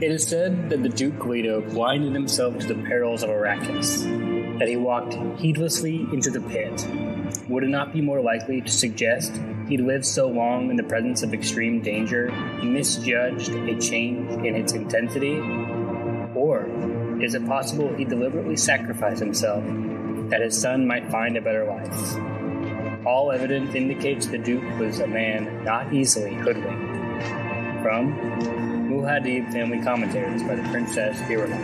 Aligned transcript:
It 0.00 0.10
is 0.10 0.26
said 0.26 0.70
that 0.70 0.82
the 0.82 0.88
Duke 0.88 1.26
Leto 1.26 1.60
blinded 1.60 2.14
himself 2.14 2.56
to 2.60 2.66
the 2.68 2.82
perils 2.84 3.22
of 3.22 3.28
Arrakis, 3.28 4.58
that 4.58 4.66
he 4.66 4.76
walked 4.76 5.12
heedlessly 5.38 6.06
into 6.10 6.30
the 6.30 6.40
pit. 6.40 6.86
Would 7.50 7.64
it 7.64 7.68
not 7.68 7.92
be 7.92 8.00
more 8.00 8.22
likely 8.22 8.62
to 8.62 8.70
suggest 8.70 9.38
he 9.68 9.76
lived 9.76 10.06
so 10.06 10.26
long 10.26 10.70
in 10.70 10.76
the 10.76 10.82
presence 10.84 11.22
of 11.22 11.34
extreme 11.34 11.82
danger 11.82 12.30
he 12.60 12.66
misjudged 12.66 13.50
a 13.50 13.78
change 13.78 14.30
in 14.42 14.56
its 14.56 14.72
intensity? 14.72 15.38
Or 16.34 16.66
is 17.20 17.34
it 17.34 17.46
possible 17.46 17.94
he 17.94 18.06
deliberately 18.06 18.56
sacrificed 18.56 19.20
himself 19.20 19.62
that 20.30 20.40
his 20.40 20.58
son 20.58 20.86
might 20.86 21.10
find 21.10 21.36
a 21.36 21.42
better 21.42 21.66
life? 21.66 23.04
All 23.06 23.30
evidence 23.32 23.74
indicates 23.74 24.28
the 24.28 24.38
Duke 24.38 24.78
was 24.78 25.00
a 25.00 25.06
man 25.06 25.62
not 25.62 25.92
easily 25.92 26.32
hoodwinked. 26.36 26.99
From 27.90 28.14
Muad'Dib 28.88 29.52
Family 29.52 29.82
Commentaries 29.82 30.44
by 30.44 30.54
the 30.54 30.62
Princess 30.70 31.18
Irulan. 31.22 31.58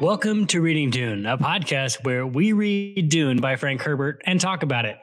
Welcome 0.00 0.48
to 0.48 0.60
Reading 0.60 0.90
Dune, 0.90 1.24
a 1.24 1.38
podcast 1.38 2.02
where 2.02 2.26
we 2.26 2.52
read 2.52 3.08
Dune 3.08 3.40
by 3.40 3.54
Frank 3.54 3.80
Herbert 3.80 4.20
and 4.26 4.40
talk 4.40 4.64
about 4.64 4.84
it. 4.84 4.96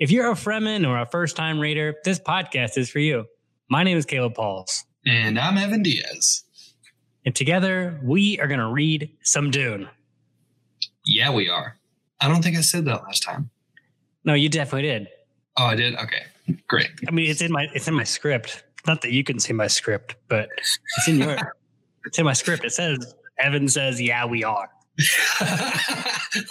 If 0.00 0.10
you're 0.10 0.28
a 0.32 0.34
Fremen 0.34 0.84
or 0.84 1.00
a 1.00 1.06
first 1.06 1.36
time 1.36 1.60
reader, 1.60 1.94
this 2.04 2.18
podcast 2.18 2.76
is 2.76 2.90
for 2.90 2.98
you. 2.98 3.26
My 3.70 3.84
name 3.84 3.96
is 3.96 4.04
Caleb 4.04 4.34
Pauls. 4.34 4.82
And 5.06 5.38
I'm 5.38 5.56
Evan 5.58 5.84
Diaz. 5.84 6.42
And 7.24 7.36
together 7.36 8.00
we 8.02 8.40
are 8.40 8.48
going 8.48 8.58
to 8.58 8.66
read 8.66 9.12
some 9.22 9.52
Dune. 9.52 9.88
Yeah, 11.06 11.32
we 11.32 11.48
are. 11.48 11.76
I 12.20 12.28
don't 12.28 12.42
think 12.42 12.56
I 12.56 12.60
said 12.60 12.84
that 12.86 13.02
last 13.04 13.22
time. 13.22 13.50
No, 14.24 14.34
you 14.34 14.48
definitely 14.48 14.88
did. 14.88 15.08
Oh, 15.56 15.64
I 15.64 15.76
did. 15.76 15.94
Okay, 15.96 16.22
great. 16.68 16.90
I 17.06 17.10
mean, 17.12 17.30
it's 17.30 17.40
in 17.40 17.52
my 17.52 17.68
it's 17.74 17.88
in 17.88 17.94
my 17.94 18.04
script. 18.04 18.64
Not 18.86 19.02
that 19.02 19.12
you 19.12 19.24
can 19.24 19.38
see 19.38 19.52
my 19.52 19.66
script, 19.68 20.16
but 20.28 20.48
it's 20.58 21.08
in 21.08 21.18
your 21.18 21.54
it's 22.04 22.18
in 22.18 22.24
my 22.24 22.32
script. 22.32 22.64
It 22.64 22.72
says 22.72 23.14
Evan 23.38 23.68
says, 23.68 24.00
"Yeah, 24.00 24.26
we 24.26 24.44
are." 24.44 24.68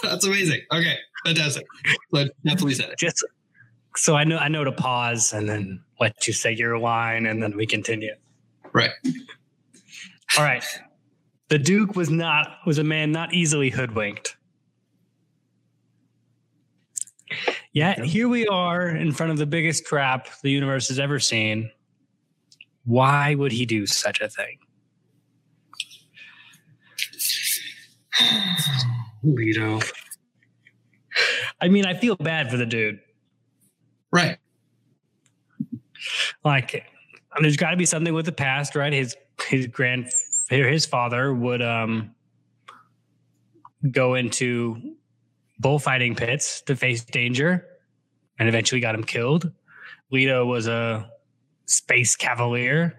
That's 0.04 0.26
amazing. 0.26 0.62
Okay, 0.72 0.96
fantastic. 1.26 1.66
But 2.12 2.32
definitely 2.44 2.76
said 2.76 2.90
it. 2.92 2.98
Just 2.98 3.24
so 3.98 4.16
I 4.16 4.24
know, 4.24 4.38
I 4.38 4.48
know 4.48 4.64
to 4.64 4.72
pause 4.72 5.34
and 5.34 5.48
then 5.50 5.84
let 6.00 6.28
you 6.28 6.34
say 6.34 6.54
your 6.54 6.78
line, 6.80 7.26
and 7.26 7.42
then 7.42 7.56
we 7.58 7.66
continue. 7.66 8.14
Right. 8.74 8.92
All 10.38 10.44
right. 10.44 10.64
The 11.50 11.60
Duke 11.60 11.96
was 11.96 12.10
not 12.10 12.58
was 12.66 12.78
a 12.78 12.84
man 12.84 13.12
not 13.12 13.34
easily 13.34 13.70
hoodwinked. 13.70 14.35
Yet 17.74 18.00
here 18.04 18.28
we 18.28 18.48
are 18.48 18.88
in 18.88 19.12
front 19.12 19.32
of 19.32 19.38
the 19.38 19.46
biggest 19.46 19.86
trap 19.86 20.28
the 20.42 20.52
universe 20.52 20.88
has 20.88 21.00
ever 21.00 21.20
seen. 21.20 21.72
Why 22.86 23.36
would 23.36 23.52
he 23.52 23.66
do 23.66 23.86
such 23.86 24.22
a 24.22 24.30
thing? 24.30 24.60
Leto. 29.24 29.80
I 31.60 31.68
mean, 31.68 31.86
I 31.86 31.94
feel 31.96 32.16
bad 32.16 32.52
for 32.52 32.58
the 32.58 32.66
dude. 32.66 33.00
Right. 34.12 34.38
Like, 36.44 36.86
there's 37.42 37.58
got 37.58 37.72
to 37.72 37.78
be 37.78 37.86
something 37.86 38.14
with 38.14 38.26
the 38.26 38.32
past, 38.32 38.76
right? 38.76 38.94
His 38.94 39.16
his 39.48 39.68
grand 39.68 40.10
his 40.50 40.86
father 40.86 41.34
would 41.34 41.62
um 41.62 42.16
go 43.92 44.16
into 44.16 44.96
bullfighting 45.60 46.16
pits 46.16 46.62
to 46.64 46.76
face 46.76 47.04
danger, 47.04 47.66
and 48.40 48.50
eventually 48.50 48.82
got 48.82 48.96
him 48.96 49.04
killed. 49.04 49.52
Leto 50.12 50.46
was 50.46 50.68
a 50.68 51.10
space 51.66 52.16
cavalier, 52.16 52.94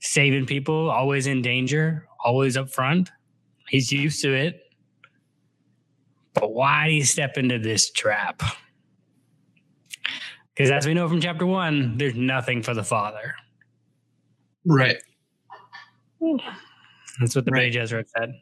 saving 0.00 0.46
people, 0.46 0.90
always 0.90 1.26
in 1.26 1.42
danger, 1.42 2.06
always 2.24 2.56
up 2.56 2.70
front. 2.70 3.10
He's 3.68 3.92
used 3.92 4.22
to 4.22 4.32
it. 4.32 4.62
But 6.34 6.54
why 6.54 6.86
did 6.88 6.94
he 6.94 7.02
step 7.02 7.36
into 7.36 7.58
this 7.58 7.90
trap? 7.90 8.42
Because 10.54 10.70
as 10.70 10.86
we 10.86 10.94
know 10.94 11.08
from 11.08 11.20
chapter 11.20 11.46
one, 11.46 11.96
there's 11.96 12.14
nothing 12.14 12.62
for 12.62 12.74
the 12.74 12.84
father. 12.84 13.34
Right. 14.64 14.96
Hmm. 16.22 16.36
That's 17.18 17.34
what 17.34 17.44
the 17.44 17.50
Right. 17.50 17.72
Bene 17.72 17.84
Gesserit 17.84 18.08
said. 18.08 18.32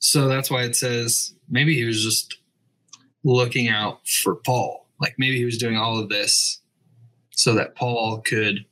So 0.00 0.28
that's 0.28 0.50
why 0.50 0.62
it 0.64 0.74
says 0.74 1.34
maybe 1.48 1.74
he 1.74 1.84
was 1.84 2.02
just 2.02 2.38
looking 3.22 3.68
out 3.68 4.06
for 4.08 4.34
Paul. 4.34 4.86
Like 5.00 5.14
maybe 5.18 5.36
he 5.36 5.44
was 5.44 5.58
doing 5.58 5.76
all 5.76 5.98
of 5.98 6.08
this 6.08 6.60
so 7.30 7.54
that 7.54 7.74
Paul 7.74 8.20
could 8.22 8.64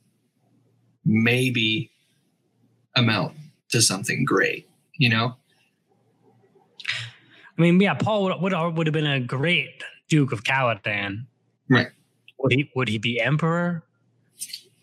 maybe 1.05 1.91
amount 2.95 3.35
to 3.69 3.81
something 3.81 4.25
great, 4.25 4.67
you 4.97 5.09
know? 5.09 5.35
I 7.57 7.61
mean, 7.61 7.79
yeah, 7.79 7.93
Paul 7.93 8.23
would, 8.23 8.41
would 8.41 8.77
would 8.77 8.87
have 8.87 8.93
been 8.93 9.07
a 9.07 9.19
great 9.19 9.83
Duke 10.07 10.31
of 10.31 10.43
Caladan. 10.43 11.25
Right. 11.69 11.89
Would 12.39 12.53
he 12.53 12.71
would 12.75 12.87
he 12.87 12.97
be 12.97 13.19
emperor? 13.19 13.83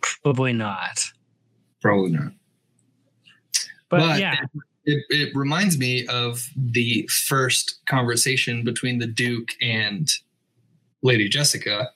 Probably 0.00 0.52
not. 0.52 1.04
Probably 1.80 2.10
not. 2.12 2.32
But, 3.88 4.00
But- 4.00 4.20
yeah, 4.20 4.36
It, 4.86 5.04
it 5.10 5.34
reminds 5.36 5.78
me 5.78 6.06
of 6.06 6.48
the 6.56 7.08
first 7.28 7.80
conversation 7.86 8.62
between 8.64 8.98
the 8.98 9.06
Duke 9.06 9.48
and 9.60 10.08
Lady 11.02 11.28
Jessica, 11.28 11.90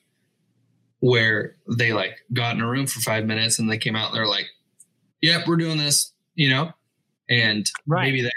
where 0.99 1.57
they 1.77 1.93
like 1.93 2.19
got 2.33 2.57
in 2.57 2.61
a 2.63 2.69
room 2.69 2.87
for 2.87 3.01
five 3.01 3.25
minutes 3.27 3.59
and 3.59 3.71
they 3.71 3.79
came 3.79 3.95
out 3.97 4.09
and 4.09 4.17
they're 4.17 4.27
like, 4.27 4.47
"Yep, 5.23 5.47
we're 5.47 5.57
doing 5.57 5.79
this," 5.79 6.13
you 6.35 6.51
know, 6.51 6.73
and 7.29 7.71
Right. 7.87 8.07
maybe 8.07 8.23
that 8.23 8.33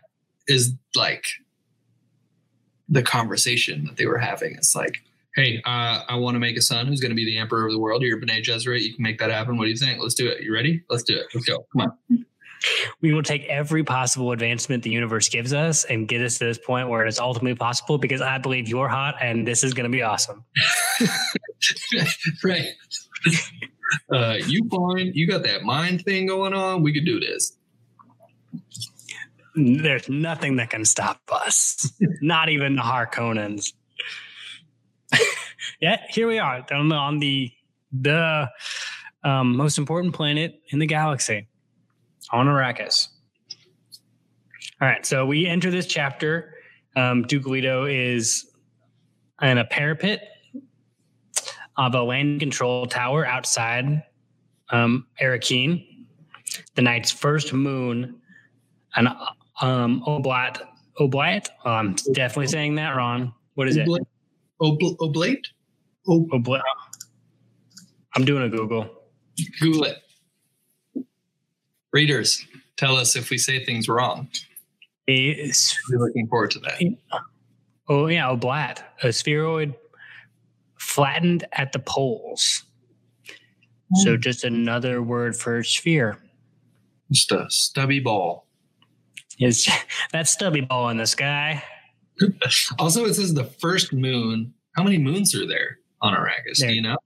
is 0.47 0.73
like 0.95 1.25
the 2.89 3.01
conversation 3.01 3.85
that 3.85 3.97
they 3.97 4.05
were 4.05 4.17
having. 4.19 4.53
It's 4.55 4.75
like, 4.75 5.01
"Hey, 5.35 5.61
uh, 5.65 6.03
I 6.07 6.15
want 6.15 6.35
to 6.35 6.39
make 6.39 6.57
a 6.57 6.61
son 6.61 6.85
who's 6.85 6.99
going 7.01 7.11
to 7.11 7.15
be 7.15 7.25
the 7.25 7.37
emperor 7.37 7.65
of 7.65 7.71
the 7.71 7.79
world. 7.79 8.03
You're 8.03 8.17
Bene 8.17 8.41
Gesserit. 8.41 8.81
You 8.81 8.93
can 8.93 9.01
make 9.03 9.17
that 9.19 9.31
happen. 9.31 9.57
What 9.57 9.65
do 9.65 9.71
you 9.71 9.77
think? 9.77 9.99
Let's 9.99 10.13
do 10.13 10.27
it. 10.27 10.43
You 10.43 10.53
ready? 10.53 10.83
Let's 10.89 11.03
do 11.03 11.15
it. 11.15 11.25
Let's 11.33 11.47
go. 11.47 11.65
Come 11.73 11.81
on." 12.09 12.25
We 13.01 13.13
will 13.13 13.23
take 13.23 13.45
every 13.45 13.83
possible 13.83 14.31
advancement 14.31 14.83
the 14.83 14.89
universe 14.89 15.29
gives 15.29 15.53
us 15.53 15.83
and 15.85 16.07
get 16.07 16.21
us 16.21 16.37
to 16.37 16.45
this 16.45 16.57
point 16.57 16.89
where 16.89 17.05
it's 17.05 17.19
ultimately 17.19 17.55
possible 17.55 17.97
because 17.97 18.21
I 18.21 18.37
believe 18.37 18.67
you're 18.67 18.87
hot 18.87 19.15
and 19.21 19.47
this 19.47 19.63
is 19.63 19.73
going 19.73 19.89
to 19.89 19.95
be 19.95 20.01
awesome. 20.01 20.43
right. 22.43 22.67
Uh, 24.11 24.37
you 24.45 24.67
fine. 24.69 25.11
You 25.13 25.27
got 25.27 25.43
that 25.43 25.63
mind 25.63 26.03
thing 26.03 26.27
going 26.27 26.53
on. 26.53 26.83
We 26.83 26.93
could 26.93 27.05
do 27.05 27.19
this. 27.19 27.57
There's 29.55 30.09
nothing 30.09 30.55
that 30.55 30.71
can 30.71 30.83
stop 30.83 31.21
us, 31.31 31.91
not 32.21 32.49
even 32.49 32.75
the 32.75 32.81
Harkonnens. 32.81 33.73
yeah, 35.81 36.01
here 36.09 36.27
we 36.27 36.39
are 36.39 36.65
on 36.71 36.89
the 36.89 36.95
on 36.95 37.19
the, 37.19 37.51
the 37.91 38.49
um, 39.23 39.55
most 39.55 39.77
important 39.77 40.15
planet 40.15 40.59
in 40.69 40.79
the 40.79 40.87
galaxy, 40.87 41.47
on 42.31 42.47
Arrakis. 42.47 43.07
All 44.81 44.87
right, 44.87 45.05
so 45.05 45.25
we 45.25 45.45
enter 45.45 45.71
this 45.71 45.85
chapter. 45.85 46.55
Um, 46.95 47.23
Duke 47.23 47.47
Leto 47.47 47.85
is 47.85 48.49
in 49.41 49.57
a 49.57 49.65
parapet 49.65 50.27
of 51.77 51.95
a 51.95 52.03
land 52.03 52.39
control 52.39 52.85
tower 52.85 53.25
outside 53.25 54.03
um, 54.69 55.07
Arakeen, 55.21 55.85
the 56.75 56.81
night's 56.81 57.11
first 57.11 57.53
moon, 57.53 58.19
and 58.95 59.07
um, 59.61 60.03
Oblat. 60.07 60.61
Oblat. 60.99 61.47
Oh, 61.65 61.71
I'm 61.71 61.95
definitely 62.13 62.47
saying 62.47 62.75
that 62.75 62.95
wrong. 62.95 63.33
What 63.55 63.67
is 63.67 63.77
it? 63.77 63.87
Oblate? 63.87 64.03
Obl- 64.61 64.95
oblate? 64.99 65.47
Ob- 66.07 66.29
Oblat. 66.29 66.61
I'm 68.15 68.25
doing 68.25 68.43
a 68.43 68.49
Google. 68.49 68.89
Google 69.59 69.85
it. 69.85 69.97
Readers, 71.93 72.43
tell 72.75 72.97
us 72.97 73.15
if 73.15 73.29
we 73.29 73.37
say 73.37 73.63
things 73.63 73.87
wrong. 73.87 74.27
Is 75.07 75.77
We're 75.89 75.99
looking 75.99 76.27
forward 76.27 76.51
to 76.51 76.59
that. 76.59 76.81
oh 77.89 78.07
yeah, 78.07 78.27
oblat, 78.33 78.79
a 79.03 79.11
spheroid 79.13 79.75
flattened 80.79 81.45
at 81.53 81.71
the 81.71 81.79
poles. 81.79 82.63
So 84.03 84.17
just 84.17 84.43
another 84.43 85.03
word 85.03 85.35
for 85.35 85.63
sphere. 85.63 86.17
Just 87.11 87.31
a 87.31 87.45
stubby 87.49 87.99
ball. 87.99 88.47
Is 89.39 89.67
that 90.13 90.27
stubby 90.27 90.61
ball 90.61 90.89
in 90.89 90.97
the 90.97 91.05
sky? 91.05 91.63
Also, 92.79 93.05
it 93.05 93.13
says 93.13 93.33
the 93.35 93.43
first 93.45 93.93
moon. 93.93 94.53
How 94.75 94.83
many 94.83 94.97
moons 94.97 95.35
are 95.35 95.45
there 95.45 95.77
on 96.01 96.15
Arrakis? 96.15 96.57
There- 96.59 96.69
Do 96.69 96.75
you 96.75 96.81
know? 96.81 96.97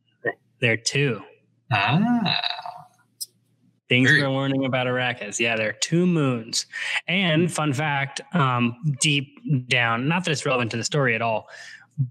There 0.61 0.73
are 0.73 0.77
two. 0.77 1.21
Ah, 1.73 2.37
Things 3.89 4.09
we're 4.11 4.29
learning 4.29 4.65
about 4.65 4.85
Arrakis. 4.87 5.39
Yeah, 5.39 5.55
there 5.55 5.69
are 5.69 5.73
two 5.79 6.05
moons. 6.05 6.65
And 7.07 7.51
fun 7.51 7.71
fact, 7.71 8.19
um, 8.33 8.75
deep 8.99 9.39
down, 9.69 10.07
not 10.09 10.25
that 10.25 10.31
it's 10.31 10.45
relevant 10.45 10.71
to 10.71 10.77
the 10.77 10.83
story 10.83 11.15
at 11.15 11.21
all, 11.21 11.47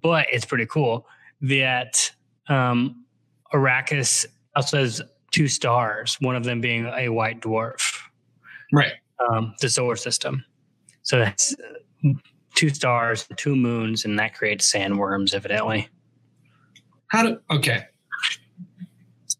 but 0.02 0.26
it's 0.32 0.46
pretty 0.46 0.66
cool 0.66 1.06
that 1.42 2.10
um, 2.48 3.04
Arrakis 3.52 4.24
also 4.54 4.78
has 4.78 5.02
two 5.32 5.48
stars, 5.48 6.16
one 6.20 6.34
of 6.34 6.44
them 6.44 6.62
being 6.62 6.86
a 6.86 7.10
white 7.10 7.40
dwarf, 7.42 8.00
Right. 8.72 8.94
um, 9.30 9.54
the 9.60 9.68
solar 9.68 9.96
system. 9.96 10.42
So 11.02 11.18
that's 11.18 11.54
uh, 12.04 12.08
two 12.54 12.70
stars, 12.70 13.28
two 13.36 13.54
moons, 13.54 14.06
and 14.06 14.18
that 14.18 14.34
creates 14.34 14.72
sandworms, 14.72 15.34
evidently. 15.34 15.88
How 17.08 17.22
do 17.22 17.38
okay. 17.50 17.84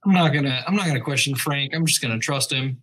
I'm 0.07 0.13
not 0.13 0.33
gonna 0.33 0.63
I'm 0.67 0.77
not 0.77 0.87
gonna 0.87 1.01
question 1.01 1.35
Frank. 1.35 1.75
I'm 1.75 1.85
just 1.85 2.01
gonna 2.01 2.19
trust 2.19 2.53
him. 2.53 2.81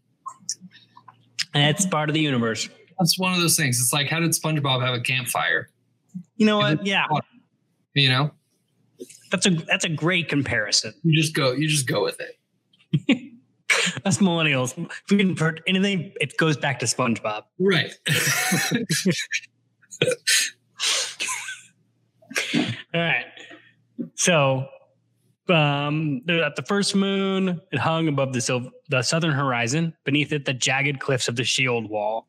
That's 1.54 1.86
part 1.86 2.10
of 2.10 2.14
the 2.14 2.20
universe. 2.20 2.68
That's 3.00 3.18
one 3.18 3.34
of 3.34 3.40
those 3.40 3.56
things. 3.56 3.80
It's 3.80 3.94
like 3.94 4.08
how 4.08 4.20
did 4.20 4.32
SpongeBob 4.32 4.86
have 4.86 4.94
a 4.94 5.00
campfire? 5.00 5.70
You 6.36 6.46
know 6.46 6.58
what? 6.58 6.86
Yeah, 6.86 7.08
You 7.94 8.10
know? 8.10 8.32
that's 9.32 9.46
a 9.48 9.52
that's 9.52 9.86
a 9.86 9.90
great 9.90 10.28
comparison. 10.30 10.94
You 11.04 11.20
just 11.20 11.34
go 11.34 11.54
you 11.54 11.68
just 11.68 11.88
go 11.88 12.04
with 12.04 12.20
it. 12.20 12.38
Us 14.06 14.20
millennials, 14.20 14.78
if 14.78 15.04
we 15.10 15.18
can 15.18 15.36
put 15.36 15.62
anything, 15.66 16.12
it 16.22 16.38
goes 16.38 16.58
back 16.58 16.80
to 16.80 16.86
SpongeBob. 16.86 17.44
Right. 17.58 17.94
All 22.94 23.02
right. 23.02 23.26
So, 24.16 24.68
um, 25.50 26.22
at 26.30 26.56
the 26.56 26.64
first 26.64 26.96
moon, 26.96 27.60
it 27.72 27.80
hung 27.80 28.08
above 28.08 28.34
the 28.34 28.42
sil- 28.42 28.72
the 28.90 29.02
southern 29.02 29.34
horizon. 29.34 29.94
Beneath 30.04 30.32
it, 30.32 30.46
the 30.46 30.54
jagged 30.54 31.00
cliffs 31.00 31.28
of 31.28 31.36
the 31.36 31.44
Shield 31.44 31.90
Wall. 31.90 32.28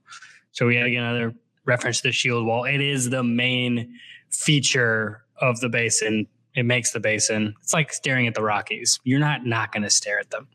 So 0.53 0.67
we 0.67 0.77
had 0.77 0.87
another 0.87 1.35
reference 1.65 1.99
to 2.01 2.09
the 2.09 2.13
Shield 2.13 2.47
Wall. 2.47 2.65
It 2.65 2.81
is 2.81 3.11
the 3.11 3.23
main 3.23 3.99
feature 4.31 5.25
of 5.41 5.61
the 5.61 5.69
basin. 5.69 6.27
It 6.55 6.65
makes 6.65 6.93
the 6.93 7.01
basin. 7.01 7.55
It's 7.63 7.73
like 7.73 7.93
staring 7.93 8.27
at 8.27 8.35
the 8.35 8.43
Rockies. 8.43 9.01
You're 9.05 9.21
not 9.21 9.45
not 9.47 9.73
going 9.73 9.83
to 9.83 9.91
stare 9.91 10.19
at 10.19 10.31
them 10.31 10.49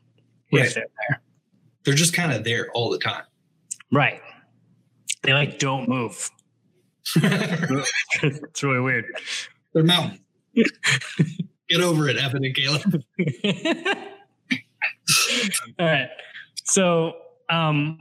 if 0.50 0.74
they're 0.74 0.86
there. 1.08 1.22
They're 1.84 1.94
just 1.94 2.12
kind 2.12 2.32
of 2.32 2.44
there 2.44 2.70
all 2.74 2.90
the 2.90 2.98
time. 2.98 3.24
Right. 3.92 4.20
They 5.22 5.32
like 5.32 5.58
don't 5.58 5.88
move. 5.88 6.30
It's 8.22 8.62
really 8.62 8.80
weird. 8.80 9.06
They're 9.72 9.82
mountain. 9.82 10.20
Get 11.70 11.80
over 11.80 12.08
it, 12.08 12.16
Evan 12.16 12.44
and 12.44 12.54
Caleb. 12.54 13.02
All 15.78 15.86
right. 15.86 16.08
So 16.64 17.14
um 17.48 17.98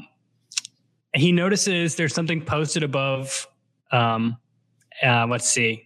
he 1.16 1.32
notices 1.32 1.96
there's 1.96 2.14
something 2.14 2.44
posted 2.44 2.84
above 2.84 3.48
um 3.92 4.38
uh 5.04 5.28
let's 5.28 5.48
see. 5.48 5.86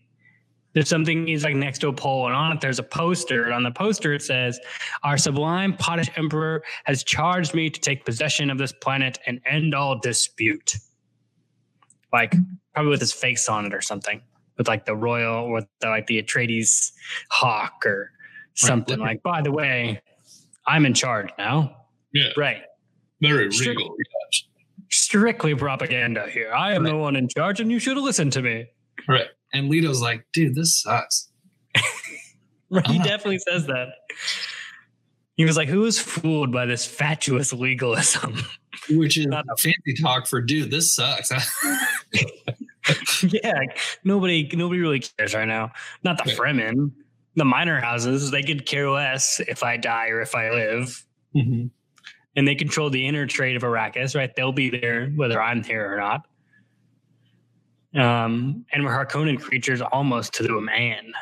There's 0.73 0.89
something 0.89 1.27
he's 1.27 1.43
like 1.43 1.55
next 1.55 1.79
to 1.79 1.89
a 1.89 1.93
pole, 1.93 2.25
and 2.25 2.35
on 2.35 2.53
it 2.53 2.61
there's 2.61 2.79
a 2.79 2.83
poster. 2.83 3.43
And 3.43 3.53
on 3.53 3.63
the 3.63 3.71
poster 3.71 4.13
it 4.13 4.21
says, 4.23 4.59
Our 5.03 5.17
sublime 5.17 5.73
Padishah 5.77 6.17
Emperor 6.17 6.63
has 6.85 7.03
charged 7.03 7.53
me 7.53 7.69
to 7.69 7.79
take 7.79 8.05
possession 8.05 8.49
of 8.49 8.57
this 8.57 8.71
planet 8.71 9.19
and 9.27 9.41
end 9.45 9.75
all 9.75 9.99
dispute. 9.99 10.75
Like 12.13 12.33
probably 12.73 12.91
with 12.91 13.01
his 13.01 13.13
face 13.13 13.49
on 13.49 13.65
it 13.65 13.73
or 13.73 13.81
something. 13.81 14.21
With 14.57 14.67
like 14.67 14.85
the 14.85 14.95
royal 14.95 15.45
or 15.45 15.61
the, 15.81 15.87
like 15.89 16.07
the 16.07 16.21
Atreides 16.21 16.91
hawk 17.31 17.83
or 17.85 18.11
something 18.53 18.99
Right. 18.99 19.07
like, 19.13 19.23
by 19.23 19.41
the 19.41 19.51
way, 19.51 19.99
I'm 20.67 20.85
in 20.85 20.93
charge 20.93 21.29
now. 21.37 21.75
Yeah. 22.13 22.29
Right. 22.37 22.61
Very 23.21 23.51
Strict- 23.51 23.79
regal. 23.79 23.95
Strictly 24.91 25.55
propaganda 25.55 26.27
here. 26.29 26.53
I 26.53 26.73
am 26.73 26.83
the 26.83 26.95
one 26.95 27.15
in 27.15 27.27
charge 27.27 27.59
and 27.59 27.71
you 27.71 27.79
should 27.79 27.97
have 27.97 28.03
listened 28.03 28.33
to 28.33 28.41
me. 28.43 28.67
Right. 29.07 29.25
And 29.53 29.69
Leto's 29.69 30.01
like, 30.01 30.25
dude, 30.33 30.55
this 30.55 30.81
sucks. 30.81 31.29
Right. 32.69 32.87
He 32.87 32.97
Ah. 32.99 33.03
definitely 33.03 33.37
says 33.37 33.67
that. 33.67 33.89
He 35.35 35.45
was 35.45 35.55
like, 35.57 35.67
Who 35.69 35.85
is 35.85 35.99
fooled 35.99 36.51
by 36.51 36.65
this 36.65 36.85
fatuous 36.87 37.53
legalism? 37.53 38.35
Which 38.89 39.15
is 39.17 39.27
Not 39.27 39.45
a- 39.51 39.57
fancy 39.57 39.93
talk 40.01 40.25
for 40.27 40.41
dude, 40.41 40.71
this 40.71 40.95
sucks. 40.95 41.31
yeah. 43.23 43.61
Nobody 44.03 44.49
nobody 44.53 44.79
really 44.79 44.99
cares 44.99 45.33
right 45.33 45.47
now. 45.47 45.71
Not 46.03 46.23
the. 46.23 46.31
Fremen. 46.31 46.91
The 47.35 47.45
minor 47.45 47.79
houses, 47.81 48.29
they 48.29 48.43
could 48.43 48.67
care 48.67 48.91
less 48.91 49.39
if 49.47 49.63
I 49.63 49.75
die 49.77 50.09
or 50.09 50.21
if 50.21 50.35
I 50.35 50.51
live. 50.51 51.03
Mhm. 51.35 51.71
And 52.35 52.47
they 52.47 52.55
control 52.55 52.89
the 52.91 53.07
inner 53.07 53.25
trade 53.25 53.55
of 53.55 53.63
Arrakis, 53.63 54.15
right? 54.15 54.35
They'll 54.35 54.51
be 54.51 54.69
there 54.69 55.07
whether 55.15 55.41
I'm 55.41 55.63
here 55.63 55.91
or 55.91 55.97
not. 55.97 56.27
Um, 57.95 58.65
and 58.71 58.83
we're 58.83 58.91
Harkonnen 58.91 59.39
creatures 59.39 59.81
almost 59.81 60.33
to 60.35 60.43
the 60.43 60.59
man. 60.61 61.13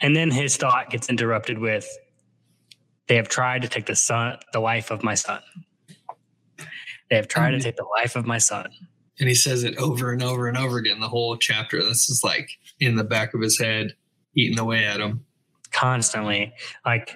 And 0.00 0.16
then 0.16 0.30
his 0.30 0.56
thought 0.56 0.90
gets 0.90 1.08
interrupted 1.08 1.58
with, 1.58 1.88
"They 3.08 3.16
have 3.16 3.28
tried 3.28 3.62
to 3.62 3.68
take 3.68 3.86
the 3.86 3.96
son, 3.96 4.38
the 4.52 4.60
life 4.60 4.90
of 4.90 5.02
my 5.02 5.14
son. 5.14 5.42
They 7.10 7.16
have 7.16 7.28
tried 7.28 7.52
to 7.52 7.60
take 7.60 7.76
the 7.76 7.84
life 7.84 8.16
of 8.16 8.26
my 8.26 8.38
son." 8.38 8.70
And 9.20 9.28
he 9.28 9.34
says 9.34 9.62
it 9.64 9.76
over 9.76 10.10
and 10.12 10.22
over 10.22 10.48
and 10.48 10.56
over 10.56 10.78
again 10.78 11.00
the 11.00 11.08
whole 11.08 11.36
chapter. 11.36 11.82
This 11.82 12.08
is 12.10 12.22
like 12.24 12.48
in 12.80 12.96
the 12.96 13.04
back 13.04 13.34
of 13.34 13.40
his 13.40 13.58
head, 13.58 13.94
eating 14.34 14.58
away 14.58 14.84
at 14.84 15.00
him. 15.00 15.24
constantly. 15.70 16.52
Like 16.84 17.14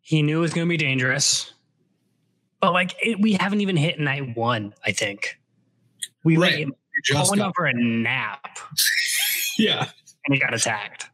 he 0.00 0.22
knew 0.22 0.38
it 0.38 0.40
was 0.40 0.54
going 0.54 0.66
to 0.66 0.70
be 0.70 0.76
dangerous, 0.76 1.52
but 2.60 2.72
like 2.72 2.94
it, 3.02 3.20
we 3.20 3.34
haven't 3.34 3.60
even 3.60 3.76
hit 3.76 4.00
night 4.00 4.36
one. 4.36 4.74
I 4.84 4.92
think 4.92 5.38
we 6.24 6.36
Right. 6.36 6.66
like 6.66 6.76
Just 7.04 7.30
went 7.30 7.42
out 7.42 7.52
for 7.56 7.66
a 7.66 7.72
nap 7.74 8.58
yeah. 9.58 9.88
and 10.26 10.34
he 10.34 10.40
got 10.40 10.54
attacked. 10.54 11.08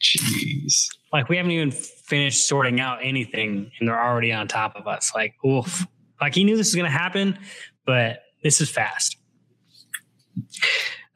Jeez. 0.00 0.86
Like 1.12 1.28
we 1.28 1.36
haven't 1.36 1.52
even 1.52 1.70
finished 1.72 2.46
sorting 2.46 2.80
out 2.80 3.00
anything, 3.02 3.70
and 3.78 3.88
they're 3.88 4.00
already 4.00 4.32
on 4.32 4.46
top 4.48 4.76
of 4.76 4.86
us. 4.86 5.12
Like 5.14 5.34
oof. 5.44 5.86
Like 6.20 6.34
he 6.34 6.44
knew 6.44 6.56
this 6.56 6.68
was 6.68 6.74
going 6.76 6.90
to 6.90 6.96
happen, 6.96 7.38
but 7.86 8.20
this 8.42 8.60
is 8.60 8.70
fast. 8.70 9.16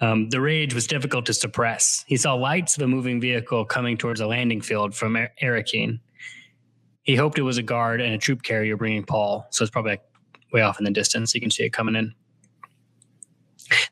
Um, 0.00 0.28
the 0.30 0.40
rage 0.40 0.74
was 0.74 0.86
difficult 0.86 1.26
to 1.26 1.34
suppress. 1.34 2.04
He 2.06 2.16
saw 2.16 2.34
lights 2.34 2.76
of 2.76 2.82
a 2.82 2.88
moving 2.88 3.20
vehicle 3.20 3.64
coming 3.64 3.96
towards 3.96 4.20
a 4.20 4.26
landing 4.26 4.60
field 4.60 4.94
from 4.94 5.16
Arakeen. 5.42 6.00
He 7.02 7.16
hoped 7.16 7.38
it 7.38 7.42
was 7.42 7.58
a 7.58 7.62
guard 7.62 8.00
and 8.00 8.14
a 8.14 8.18
troop 8.18 8.42
carrier 8.42 8.76
bringing 8.76 9.04
Paul, 9.04 9.46
so 9.50 9.62
it's 9.62 9.70
probably 9.70 9.98
way 10.52 10.62
off 10.62 10.78
in 10.78 10.84
the 10.84 10.90
distance. 10.90 11.34
You 11.34 11.40
can 11.40 11.50
see 11.50 11.64
it 11.64 11.72
coming 11.72 11.96
in. 11.96 12.14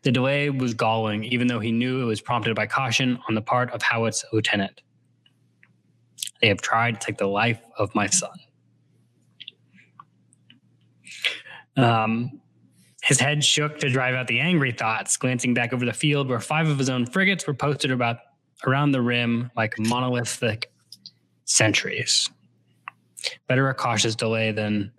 The 0.03 0.13
delay 0.13 0.51
was 0.51 0.75
galling, 0.75 1.25
even 1.25 1.47
though 1.47 1.61
he 1.61 1.73
knew 1.73 2.03
it 2.03 2.05
was 2.05 2.21
prompted 2.21 2.55
by 2.55 2.67
caution 2.67 3.19
on 3.29 3.35
the 3.35 3.43
part 3.43 3.71
of 3.71 3.83
Hawat's 3.83 4.25
lieutenant. 4.33 4.83
They 6.41 6.49
have 6.49 6.61
tried 6.61 7.01
to 7.01 7.07
take 7.07 7.19
the 7.19 7.27
life 7.27 7.63
of 7.79 7.95
my 7.95 8.07
son. 8.07 8.37
Um, 11.77 12.42
his 13.03 13.19
head 13.19 13.45
shook 13.45 13.79
to 13.81 13.91
drive 13.91 14.15
out 14.15 14.29
the 14.29 14.39
angry 14.39 14.71
thoughts, 14.71 15.17
glancing 15.17 15.55
back 15.55 15.73
over 15.73 15.85
the 15.85 15.93
field 15.93 16.29
where 16.29 16.39
five 16.39 16.69
of 16.69 16.79
his 16.79 16.89
own 16.89 17.05
frigates 17.05 17.47
were 17.47 17.55
posted 17.55 17.91
about 17.91 18.19
around 18.65 18.93
the 18.93 19.03
rim 19.03 19.51
like 19.57 19.75
monolithic 19.79 20.71
sentries. 21.45 22.31
Better 23.49 23.69
a 23.69 23.75
cautious 23.75 24.15
delay 24.15 24.53
than 24.53 24.93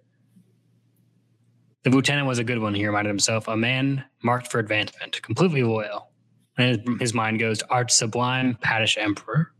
the 1.83 1.89
lieutenant 1.89 2.27
was 2.27 2.39
a 2.39 2.43
good 2.43 2.59
one, 2.59 2.73
he 2.73 2.85
reminded 2.85 3.09
himself. 3.09 3.47
A 3.47 3.55
man 3.55 4.03
marked 4.21 4.51
for 4.51 4.59
advancement, 4.59 5.21
completely 5.21 5.63
loyal. 5.63 6.09
And 6.57 6.99
his, 6.99 7.13
mind 7.13 7.39
goes, 7.39 7.61
Arch 7.63 7.91
Sublime, 7.91 8.57
Padishah 8.61 9.01
Emperor. 9.01 9.53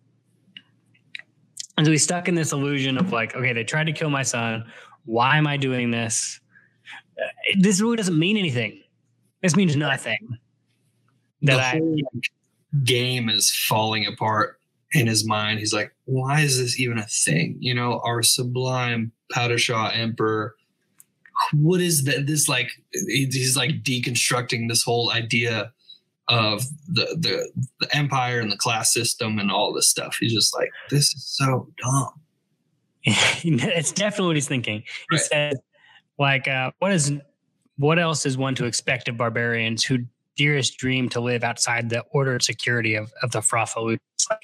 And 1.77 1.85
so 1.85 1.91
he's 1.91 2.03
stuck 2.03 2.27
in 2.27 2.35
this 2.35 2.51
illusion 2.51 2.97
of 2.97 3.11
like, 3.11 3.35
okay, 3.35 3.51
they 3.53 3.63
tried 3.63 3.85
to 3.85 3.93
kill 3.93 4.09
my 4.09 4.21
son. 4.21 4.65
Why 5.05 5.37
am 5.37 5.47
I 5.47 5.57
doing 5.57 5.91
this? 5.91 6.39
This 7.59 7.81
really 7.81 7.97
doesn't 7.97 8.17
mean 8.17 8.37
anything. 8.37 8.81
This 9.41 9.55
means 9.55 9.75
nothing. 9.75 10.37
That 11.41 11.75
the 11.75 12.03
I, 12.13 12.79
game 12.83 13.29
is 13.29 13.53
falling 13.67 14.05
apart 14.05 14.59
in 14.93 15.07
his 15.07 15.27
mind. 15.27 15.59
He's 15.59 15.73
like, 15.73 15.93
why 16.05 16.41
is 16.41 16.57
this 16.57 16.79
even 16.79 16.97
a 16.97 17.05
thing? 17.07 17.57
You 17.59 17.73
know, 17.73 17.99
our 18.05 18.23
sublime 18.23 19.11
Padishah 19.33 19.97
Emperor. 19.97 20.55
What 21.53 21.81
is 21.81 22.05
that? 22.05 22.27
This 22.27 22.47
like 22.47 22.69
he's 23.07 23.57
like 23.57 23.83
deconstructing 23.83 24.69
this 24.69 24.83
whole 24.83 25.11
idea 25.11 25.71
of 26.29 26.63
the 26.87 27.05
the 27.19 27.51
the 27.81 27.95
empire 27.95 28.39
and 28.39 28.51
the 28.51 28.57
class 28.57 28.93
system 28.93 29.39
and 29.39 29.51
all 29.51 29.73
this 29.73 29.89
stuff. 29.89 30.15
He's 30.19 30.33
just 30.33 30.55
like, 30.55 30.69
this 30.89 31.13
is 31.13 31.25
so 31.25 31.67
dumb. 31.81 32.09
it's 33.05 33.91
definitely 33.91 34.27
what 34.27 34.35
he's 34.37 34.47
thinking. 34.47 34.83
He 35.09 35.17
Right. 35.17 35.21
says, 35.21 35.55
like, 36.19 36.47
uh, 36.47 36.71
what 36.79 36.91
is 36.91 37.11
what 37.77 37.97
else 37.99 38.25
is 38.25 38.37
one 38.37 38.55
to 38.55 38.65
expect 38.65 39.07
of 39.07 39.17
barbarians 39.17 39.83
who 39.83 39.99
dearest 40.35 40.77
dream 40.77 41.09
to 41.09 41.19
live 41.19 41.43
outside 41.43 41.89
the 41.89 42.03
ordered 42.11 42.43
security 42.43 42.95
of, 42.95 43.11
of 43.21 43.31
the 43.31 43.39
Frothalut? 43.39 43.99
Like, 44.29 44.39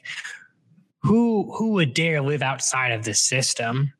who 1.01 1.51
who 1.57 1.71
would 1.73 1.93
dare 1.93 2.21
live 2.21 2.41
outside 2.41 2.91
of 2.91 3.05
this 3.05 3.21
system? 3.21 3.93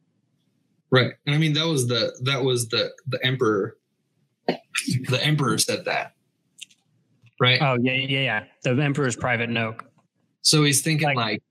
Right. 0.92 1.14
And 1.26 1.36
I 1.36 1.38
mean 1.38 1.54
that 1.54 1.66
was 1.68 1.88
the 1.88 2.12
that 2.24 2.44
was 2.44 2.68
the 2.70 2.92
the 3.08 3.24
emperor 3.26 3.78
the 4.48 5.20
emperor 5.24 5.58
said 5.60 5.86
that. 5.86 6.14
right? 7.40 7.62
Oh 7.62 7.78
yeah, 7.82 7.94
yeah, 7.94 8.20
yeah. 8.20 8.44
The 8.64 8.72
Emperor's 8.82 9.16
private 9.16 9.50
note. 9.50 9.76
So 10.42 10.64
he's 10.64 10.82
thinking 10.82 11.08
Like- 11.08 11.16
like, 11.18 11.44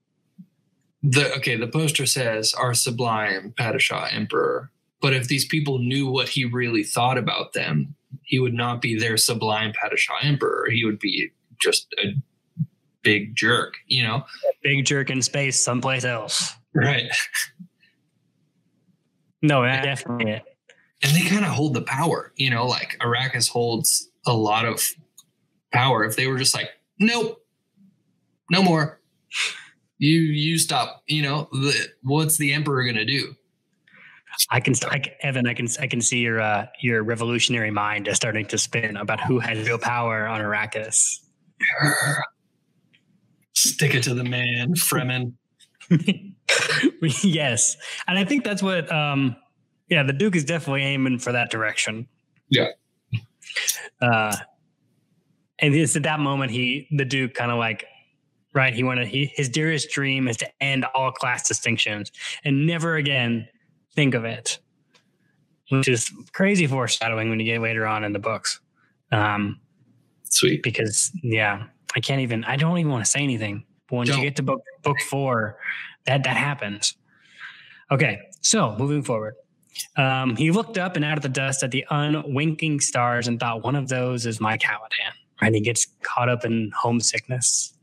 the 1.01 1.33
okay, 1.37 1.55
the 1.55 1.67
poster 1.67 2.05
says 2.05 2.53
our 2.53 2.73
sublime 2.73 3.53
Padishah 3.57 4.13
Emperor. 4.13 4.69
But 5.01 5.13
if 5.13 5.27
these 5.27 5.45
people 5.45 5.79
knew 5.79 6.09
what 6.09 6.29
he 6.29 6.45
really 6.45 6.83
thought 6.83 7.17
about 7.17 7.53
them, 7.53 7.95
he 8.23 8.39
would 8.39 8.53
not 8.53 8.81
be 8.81 8.97
their 8.97 9.17
sublime 9.17 9.71
Padishah 9.71 10.23
Emperor. 10.23 10.67
He 10.69 10.83
would 10.85 10.99
be 10.99 11.31
just 11.61 11.93
a 12.03 12.13
big 13.01 13.35
jerk, 13.35 13.75
you 13.87 14.03
know? 14.03 14.23
Big 14.63 14.85
jerk 14.85 15.09
in 15.09 15.21
space, 15.21 15.59
someplace 15.59 16.03
else. 16.03 16.53
Right. 16.73 17.09
No, 19.41 19.63
that 19.63 19.83
definitely 19.83 20.31
it. 20.31 20.43
And 21.01 21.15
they 21.15 21.27
kind 21.29 21.45
of 21.45 21.51
hold 21.51 21.73
the 21.73 21.81
power, 21.81 22.33
you 22.35 22.49
know, 22.49 22.65
like 22.67 22.97
Arrakis 22.99 23.49
holds 23.49 24.09
a 24.25 24.33
lot 24.33 24.65
of 24.65 24.83
power. 25.71 26.03
If 26.03 26.17
they 26.17 26.27
were 26.27 26.37
just 26.37 26.53
like, 26.53 26.69
nope, 26.99 27.41
no 28.51 28.61
more. 28.61 28.99
You 29.97 30.19
you 30.19 30.57
stop, 30.57 31.03
you 31.07 31.21
know, 31.21 31.49
the, 31.51 31.89
what's 32.03 32.37
the 32.37 32.53
emperor 32.53 32.85
gonna 32.85 33.05
do? 33.05 33.35
I 34.49 34.59
can, 34.59 34.73
I 34.89 34.99
can, 34.99 35.13
Evan, 35.21 35.47
I 35.47 35.53
can, 35.53 35.67
I 35.79 35.87
can 35.87 36.01
see 36.01 36.19
your, 36.19 36.39
uh, 36.39 36.67
your 36.81 37.03
revolutionary 37.03 37.71
mind 37.71 38.07
is 38.07 38.15
starting 38.15 38.45
to 38.47 38.57
spin 38.57 38.97
about 38.97 39.19
who 39.21 39.39
has 39.39 39.67
real 39.67 39.77
power 39.77 40.27
on 40.27 40.41
Arrakis. 40.41 41.19
Stick 43.53 43.95
it 43.95 44.03
to 44.03 44.13
the 44.13 44.23
man, 44.23 44.73
Fremen. 44.75 45.33
yes, 47.23 47.75
and 48.07 48.17
I 48.17 48.23
think 48.23 48.43
that's 48.43 48.63
what. 48.63 48.91
Um, 48.91 49.35
yeah, 49.89 50.03
the 50.03 50.13
Duke 50.13 50.35
is 50.35 50.45
definitely 50.45 50.83
aiming 50.83 51.19
for 51.19 51.31
that 51.31 51.49
direction. 51.49 52.07
Yeah. 52.49 52.69
Uh, 54.01 54.35
and 55.59 55.73
it's 55.75 55.95
at 55.95 56.03
that 56.03 56.19
moment 56.19 56.51
he, 56.51 56.87
the 56.91 57.05
Duke, 57.05 57.33
kind 57.33 57.51
of 57.51 57.57
like, 57.57 57.85
right? 58.53 58.73
He 58.73 58.83
wanted 58.83 59.07
he 59.07 59.31
his 59.33 59.49
dearest 59.49 59.89
dream 59.89 60.27
is 60.27 60.37
to 60.37 60.63
end 60.63 60.85
all 60.95 61.11
class 61.11 61.47
distinctions 61.47 62.11
and 62.43 62.65
never 62.65 62.95
again 62.95 63.47
think 63.99 64.13
of 64.13 64.23
it, 64.23 64.59
which 65.69 65.89
is 65.89 66.09
crazy 66.31 66.65
foreshadowing 66.67 67.29
when 67.29 67.37
you 67.37 67.45
get 67.45 67.59
later 67.59 67.85
on 67.85 68.05
in 68.05 68.13
the 68.13 68.19
books. 68.19 68.61
Um, 69.11 69.59
Sweet. 70.23 70.63
because 70.63 71.11
yeah, 71.21 71.65
I 71.97 71.99
can't 71.99 72.21
even. 72.21 72.45
I 72.45 72.55
don't 72.55 72.77
even 72.77 72.91
want 72.91 73.03
to 73.03 73.11
say 73.11 73.19
anything. 73.19 73.65
But 73.89 73.95
once 73.97 74.09
you 74.09 74.21
get 74.21 74.37
to 74.37 74.43
book 74.43 74.61
book 74.83 74.95
four, 75.09 75.57
that 76.05 76.23
that 76.23 76.37
happens. 76.37 76.95
Okay, 77.91 78.19
so 78.39 78.77
moving 78.77 79.03
forward, 79.03 79.33
um, 79.97 80.37
he 80.37 80.51
looked 80.51 80.77
up 80.77 80.95
and 80.95 81.03
out 81.03 81.17
of 81.17 81.23
the 81.23 81.29
dust 81.29 81.61
at 81.61 81.71
the 81.71 81.85
unwinking 81.89 82.79
stars 82.79 83.27
and 83.27 83.37
thought, 83.37 83.63
"One 83.65 83.75
of 83.75 83.89
those 83.89 84.25
is 84.25 84.39
my 84.39 84.57
Caladan." 84.57 85.13
Right? 85.41 85.53
He 85.53 85.59
gets 85.59 85.87
caught 86.03 86.29
up 86.29 86.45
in 86.45 86.71
homesickness, 86.73 87.73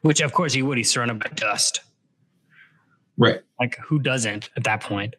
which 0.00 0.22
of 0.22 0.32
course 0.32 0.54
he 0.54 0.62
would. 0.62 0.78
He's 0.78 0.90
surrounded 0.90 1.18
by 1.18 1.28
dust. 1.34 1.82
Right. 3.18 3.40
Like 3.60 3.76
who 3.78 3.98
doesn't 3.98 4.48
at 4.56 4.64
that 4.64 4.82
point? 4.82 5.16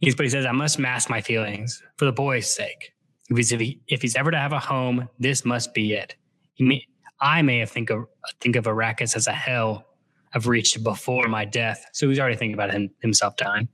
He's 0.00 0.14
but 0.14 0.24
he 0.24 0.30
says, 0.30 0.44
I 0.44 0.52
must 0.52 0.78
mask 0.78 1.08
my 1.08 1.20
feelings 1.20 1.82
for 1.96 2.04
the 2.04 2.12
boy's 2.12 2.52
sake. 2.52 2.92
If 3.30 3.36
he's 3.36 3.52
if, 3.52 3.60
he, 3.60 3.80
if 3.88 4.02
he's 4.02 4.16
ever 4.16 4.30
to 4.30 4.38
have 4.38 4.52
a 4.52 4.58
home, 4.58 5.08
this 5.18 5.44
must 5.44 5.74
be 5.74 5.94
it. 5.94 6.16
He 6.54 6.64
may, 6.64 6.86
I 7.20 7.42
may 7.42 7.58
have 7.58 7.70
think 7.70 7.90
of 7.90 8.06
think 8.40 8.56
of 8.56 8.64
Arrakis 8.64 9.16
as 9.16 9.26
a 9.26 9.32
hell 9.32 9.86
I've 10.34 10.46
reached 10.46 10.82
before 10.82 11.26
my 11.28 11.44
death. 11.44 11.84
So 11.92 12.08
he's 12.08 12.18
already 12.18 12.36
thinking 12.36 12.54
about 12.54 12.70
him, 12.72 12.90
himself 13.00 13.36
dying. 13.36 13.68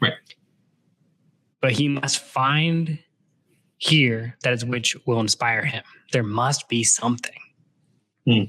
Right. 0.00 0.12
But 1.60 1.72
he 1.72 1.88
must 1.88 2.18
find 2.20 2.98
here 3.78 4.36
that 4.42 4.52
is 4.52 4.64
which 4.64 4.96
will 5.06 5.20
inspire 5.20 5.64
him. 5.64 5.82
There 6.12 6.22
must 6.22 6.68
be 6.68 6.84
something. 6.84 7.38
Hmm. 8.26 8.44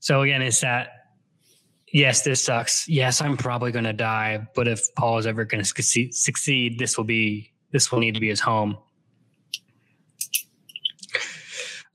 So 0.00 0.22
again, 0.22 0.42
it's 0.42 0.60
that 0.60 0.97
yes, 1.92 2.22
this 2.22 2.42
sucks. 2.42 2.88
Yes, 2.88 3.20
I'm 3.20 3.36
probably 3.36 3.72
going 3.72 3.84
to 3.84 3.92
die. 3.92 4.46
But 4.54 4.68
if 4.68 4.94
Paul 4.94 5.18
is 5.18 5.26
ever 5.26 5.44
going 5.44 5.62
to 5.62 6.10
succeed, 6.12 6.78
this 6.78 6.96
will 6.96 7.04
be 7.04 7.52
this 7.72 7.92
will 7.92 8.00
need 8.00 8.14
to 8.14 8.20
be 8.20 8.28
his 8.28 8.40
home. 8.40 8.78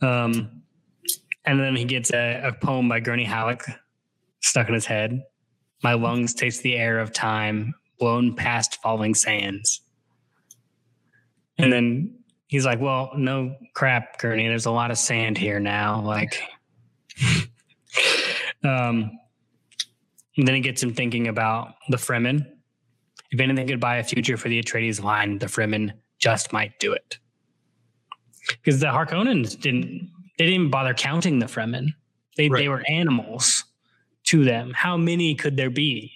Um, 0.01 0.63
and 1.45 1.59
then 1.59 1.75
he 1.75 1.85
gets 1.85 2.11
a, 2.13 2.41
a 2.43 2.53
poem 2.53 2.87
by 2.89 2.99
Gurney 2.99 3.23
Halleck 3.23 3.63
stuck 4.41 4.67
in 4.67 4.73
his 4.73 4.85
head. 4.85 5.23
My 5.83 5.93
lungs 5.93 6.33
taste 6.33 6.61
the 6.61 6.75
air 6.75 6.99
of 6.99 7.11
time, 7.11 7.73
blown 7.99 8.35
past 8.35 8.81
falling 8.81 9.15
sands. 9.15 9.81
And 11.57 11.71
then 11.71 12.15
he's 12.47 12.65
like, 12.65 12.79
"Well, 12.81 13.11
no 13.15 13.55
crap, 13.73 14.19
Gurney. 14.19 14.47
There's 14.47 14.65
a 14.65 14.71
lot 14.71 14.91
of 14.91 14.97
sand 14.97 15.37
here 15.37 15.59
now. 15.59 16.01
Like, 16.01 16.41
um." 18.63 19.11
And 20.37 20.47
then 20.47 20.55
it 20.55 20.61
gets 20.61 20.81
him 20.81 20.93
thinking 20.93 21.27
about 21.27 21.75
the 21.89 21.97
Fremen. 21.97 22.45
If 23.31 23.39
anything 23.39 23.67
could 23.67 23.79
buy 23.79 23.97
a 23.97 24.03
future 24.03 24.37
for 24.37 24.49
the 24.49 24.61
Atreides 24.61 25.03
line, 25.03 25.37
the 25.39 25.45
Fremen 25.47 25.93
just 26.19 26.53
might 26.53 26.79
do 26.79 26.93
it. 26.93 27.17
Because 28.49 28.79
the 28.79 28.87
Harkonnens 28.87 29.59
didn't 29.59 30.09
they 30.37 30.45
didn't 30.45 30.53
even 30.55 30.69
bother 30.71 30.93
counting 30.93 31.39
the 31.39 31.45
Fremen. 31.45 31.89
They 32.37 32.49
they 32.49 32.67
were 32.67 32.83
animals 32.89 33.63
to 34.25 34.43
them. 34.43 34.71
How 34.73 34.97
many 34.97 35.35
could 35.35 35.55
there 35.57 35.69
be? 35.69 36.11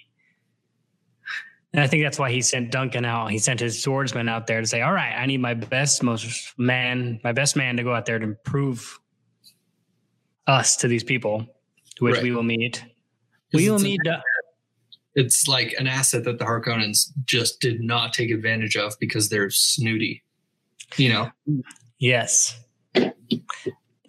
And 1.72 1.82
I 1.82 1.86
think 1.86 2.02
that's 2.02 2.18
why 2.18 2.30
he 2.30 2.40
sent 2.40 2.70
Duncan 2.72 3.04
out. 3.04 3.30
He 3.30 3.38
sent 3.38 3.60
his 3.60 3.80
swordsman 3.82 4.28
out 4.28 4.46
there 4.46 4.60
to 4.60 4.66
say, 4.66 4.80
"All 4.80 4.92
right, 4.92 5.14
I 5.14 5.26
need 5.26 5.40
my 5.40 5.54
best, 5.54 6.02
most 6.02 6.58
man, 6.58 7.20
my 7.22 7.32
best 7.32 7.56
man 7.56 7.76
to 7.76 7.82
go 7.82 7.94
out 7.94 8.06
there 8.06 8.18
to 8.18 8.34
prove 8.44 8.98
us 10.46 10.76
to 10.78 10.88
these 10.88 11.04
people, 11.04 11.46
to 11.96 12.04
which 12.04 12.14
Right. 12.16 12.24
we 12.24 12.30
will 12.32 12.42
meet. 12.42 12.82
We 13.52 13.68
will 13.68 13.76
it's, 13.76 13.84
meet. 13.84 14.06
uh, 14.06 14.20
it's 15.14 15.48
like 15.48 15.74
an 15.78 15.86
asset 15.86 16.24
that 16.24 16.38
the 16.38 16.44
Harkonnens 16.44 17.10
just 17.24 17.60
did 17.60 17.80
not 17.80 18.12
take 18.12 18.30
advantage 18.30 18.76
of 18.76 18.94
because 19.00 19.28
they're 19.28 19.50
snooty. 19.50 20.22
You 20.96 21.08
know? 21.10 21.30
Yes. 21.98 22.58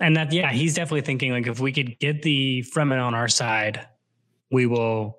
And 0.01 0.15
that, 0.15 0.31
yeah, 0.31 0.51
he's 0.51 0.75
definitely 0.75 1.01
thinking 1.01 1.31
like 1.31 1.47
if 1.47 1.59
we 1.59 1.73
could 1.73 1.99
get 1.99 2.21
the 2.21 2.63
Fremen 2.73 3.03
on 3.03 3.13
our 3.13 3.27
side, 3.27 3.85
we 4.51 4.65
will 4.65 5.17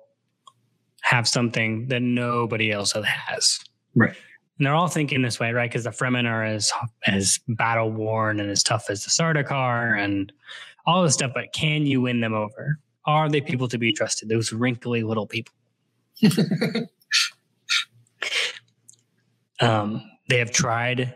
have 1.01 1.27
something 1.27 1.87
that 1.87 2.01
nobody 2.01 2.71
else 2.71 2.93
has. 2.93 3.59
Right. 3.95 4.15
And 4.57 4.65
they're 4.65 4.75
all 4.75 4.87
thinking 4.87 5.21
this 5.21 5.39
way, 5.39 5.51
right? 5.51 5.69
Because 5.69 5.83
the 5.83 5.89
Fremen 5.89 6.25
are 6.25 6.43
as 6.43 6.71
as 7.07 7.39
battle 7.47 7.91
worn 7.91 8.39
and 8.39 8.49
as 8.49 8.63
tough 8.63 8.89
as 8.89 9.03
the 9.03 9.09
Sardaukar 9.09 9.99
and 9.99 10.31
all 10.85 11.03
this 11.03 11.13
stuff. 11.13 11.31
But 11.33 11.51
can 11.53 11.85
you 11.85 12.01
win 12.01 12.21
them 12.21 12.33
over? 12.33 12.79
Are 13.05 13.29
they 13.29 13.41
people 13.41 13.67
to 13.67 13.77
be 13.77 13.91
trusted? 13.93 14.29
Those 14.29 14.53
wrinkly 14.53 15.03
little 15.03 15.27
people. 15.27 15.53
um, 19.59 20.03
they 20.29 20.37
have 20.37 20.51
tried 20.51 21.15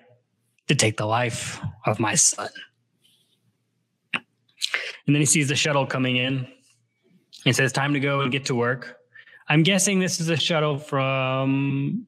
to 0.67 0.75
take 0.75 0.97
the 0.97 1.05
life 1.05 1.61
of 1.85 1.99
my 1.99 2.15
son. 2.15 2.49
And 4.13 5.15
then 5.15 5.21
he 5.21 5.25
sees 5.25 5.47
the 5.47 5.55
shuttle 5.55 5.85
coming 5.85 6.17
in. 6.17 6.47
He 7.43 7.53
says, 7.53 7.71
Time 7.71 7.93
to 7.93 7.99
go 7.99 8.21
and 8.21 8.31
get 8.31 8.45
to 8.45 8.55
work. 8.55 8.97
I'm 9.47 9.61
guessing 9.61 9.99
this 9.99 10.19
is 10.19 10.29
a 10.29 10.37
shuttle 10.37 10.79
from, 10.79 12.07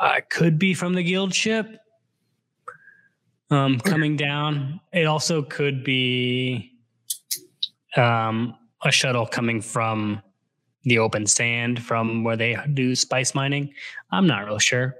uh, 0.00 0.20
could 0.28 0.58
be 0.58 0.74
from 0.74 0.94
the 0.94 1.04
guild 1.04 1.32
ship 1.32 1.78
um, 3.50 3.78
coming 3.78 4.16
down. 4.16 4.80
It 4.92 5.06
also 5.06 5.42
could 5.42 5.84
be 5.84 6.71
um, 7.96 8.56
a 8.84 8.90
shuttle 8.92 9.26
coming 9.26 9.60
from 9.60 10.22
the 10.84 10.98
open 10.98 11.26
sand 11.26 11.82
from 11.82 12.24
where 12.24 12.36
they 12.36 12.56
do 12.74 12.94
spice 12.96 13.34
mining. 13.34 13.72
I'm 14.10 14.26
not 14.26 14.44
real 14.46 14.58
sure. 14.58 14.96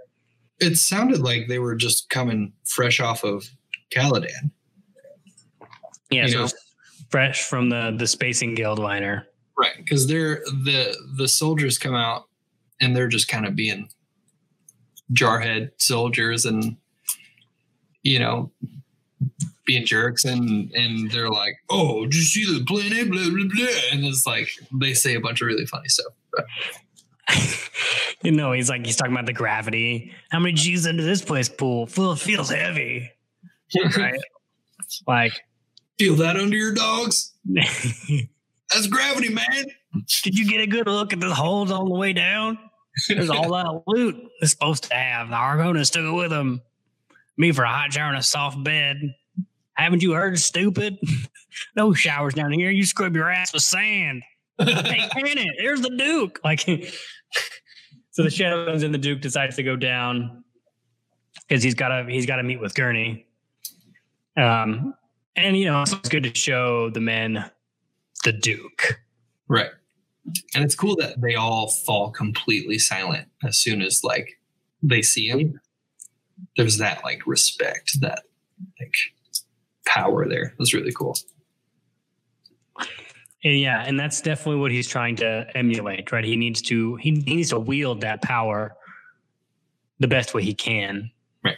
It 0.61 0.77
sounded 0.77 1.21
like 1.21 1.49
they 1.49 1.59
were 1.59 1.75
just 1.75 2.09
coming 2.09 2.53
fresh 2.65 3.01
off 3.01 3.25
of 3.25 3.49
Caladan. 3.91 4.51
Yeah, 6.11 6.27
You 6.27 6.29
so 6.29 6.39
know? 6.43 6.49
fresh 7.11 7.43
from 7.43 7.69
the 7.71 7.95
the 7.99 8.07
spacing 8.07 8.55
guild 8.55 8.79
liner. 8.79 9.27
Right. 9.59 9.73
Because 9.77 10.07
they're 10.07 10.37
the 10.65 10.97
the 11.17 11.27
soldiers 11.29 11.79
come 11.79 11.95
out 11.95 12.25
and 12.81 12.95
they're 12.95 13.09
just 13.09 13.29
kind 13.29 13.47
of 13.47 13.57
being 13.57 13.89
jarhead 15.13 15.71
soldiers 15.79 16.47
and 16.47 16.77
you 18.03 18.19
know 18.19 18.51
being 19.73 19.87
jerks 19.87 20.25
and 20.25 20.71
and 20.73 21.11
they're 21.11 21.31
like, 21.31 21.55
oh, 21.71 22.05
did 22.05 22.15
you 22.15 22.23
see 22.23 22.59
the 22.59 22.65
planet? 22.65 23.11
Blah 23.11 23.31
blah 23.31 23.49
blah. 23.55 23.67
And 23.93 24.05
it's 24.05 24.27
like 24.27 24.49
they 24.73 24.95
say 24.95 25.15
a 25.15 25.21
bunch 25.21 25.41
of 25.41 25.47
really 25.47 25.67
funny 25.67 25.89
stuff. 25.89 26.13
you 28.23 28.33
know, 28.33 28.53
he's 28.53 28.69
like 28.69 28.85
he's 28.85 28.97
talking 28.97 29.13
about 29.13 29.27
the 29.27 29.33
gravity. 29.33 30.13
How 30.31 30.41
many 30.41 30.53
G's 30.55 30.87
into 30.87 31.03
this 31.03 31.23
place 31.23 31.49
pool? 31.49 31.87
Full 31.87 32.17
feels 32.17 32.51
heavy, 32.51 33.11
right? 33.97 34.21
like, 35.07 35.33
Feel 35.99 36.17
that 36.17 36.37
under 36.37 36.57
your 36.57 36.75
dogs? 36.75 37.33
That's 37.45 38.87
gravity, 38.89 39.29
man. 39.29 39.67
Did 40.23 40.39
you 40.39 40.49
get 40.49 40.61
a 40.61 40.67
good 40.67 40.87
look 40.87 41.13
at 41.13 41.21
the 41.21 41.35
holes 41.35 41.71
all 41.71 41.85
the 41.85 41.95
way 41.95 42.13
down? 42.13 42.59
There's 43.09 43.31
all 43.31 43.53
that 43.53 43.83
loot 43.87 44.17
they're 44.41 44.49
supposed 44.49 44.85
to 44.85 44.95
have. 44.95 45.29
The 45.29 45.37
Harkonnens 45.37 45.91
took 45.91 46.05
it 46.05 46.13
with 46.13 46.31
them. 46.31 46.61
Me 47.37 47.53
for 47.53 47.65
a 47.65 47.69
hot 47.69 47.93
shower 47.93 48.09
and 48.09 48.19
a 48.19 48.23
soft 48.23 48.63
bed. 48.63 48.97
Haven't 49.75 50.03
you 50.03 50.13
heard, 50.13 50.39
stupid? 50.39 50.99
no 51.77 51.93
showers 51.93 52.35
down 52.35 52.53
here. 52.53 52.71
You 52.71 52.85
scrub 52.85 53.15
your 53.15 53.31
ass 53.31 53.53
with 53.53 53.63
sand. 53.63 54.23
hey, 54.59 55.09
can 55.13 55.39
it? 55.39 55.55
There's 55.59 55.81
the 55.81 55.91
Duke. 55.91 56.41
Like, 56.45 56.61
so 58.11 58.23
the 58.23 58.31
shadow 58.31 58.71
and. 58.71 58.95
The 58.95 58.99
Duke 58.99 59.21
decides 59.21 59.57
to 59.57 59.63
go 59.63 59.77
down 59.77 60.45
because 61.49 61.63
he's 61.63 61.75
got 61.75 61.89
to 61.89 62.07
he's 62.09 62.27
got 62.27 62.37
to 62.37 62.43
meet 62.43 62.61
with 62.61 62.75
Gurney. 62.75 63.27
Um, 64.37 64.95
and 65.37 65.57
you 65.57 65.67
know 65.67 65.83
it's 65.83 65.95
good 66.09 66.23
to 66.25 66.35
show 66.35 66.91
the 66.91 67.01
men 67.01 67.51
the 68.25 68.33
Duke. 68.33 69.01
Right. 69.49 69.71
And 70.55 70.63
it's 70.63 70.77
cool 70.77 70.97
that 70.97 71.21
they 71.21 71.35
all 71.35 71.69
fall 71.69 72.11
completely 72.11 72.79
silent 72.79 73.29
as 73.45 73.59
soon 73.59 73.83
as 73.83 74.05
like 74.05 74.39
they 74.83 75.03
see 75.03 75.29
him. 75.29 75.61
There's 76.57 76.79
that 76.79 77.03
like 77.03 77.27
respect, 77.27 78.01
that 78.01 78.23
like 78.81 78.95
power 79.87 80.29
there. 80.29 80.55
That's 80.59 80.75
really 80.75 80.93
cool. 80.93 81.17
Yeah, 83.43 83.83
and 83.85 83.99
that's 83.99 84.21
definitely 84.21 84.61
what 84.61 84.71
he's 84.71 84.87
trying 84.87 85.17
to 85.17 85.47
emulate, 85.55 86.13
right? 86.13 86.25
He 86.25 86.37
needs 86.37 86.63
to 86.63 86.95
he, 86.97 87.11
he 87.11 87.37
needs 87.37 87.51
to 87.51 87.59
wield 87.59 88.03
that 88.03 88.23
power 88.23 88.77
the 89.99 90.07
best 90.07 90.33
way 90.33 90.45
he 90.45 90.55
can. 90.55 91.11
Right. 91.45 91.57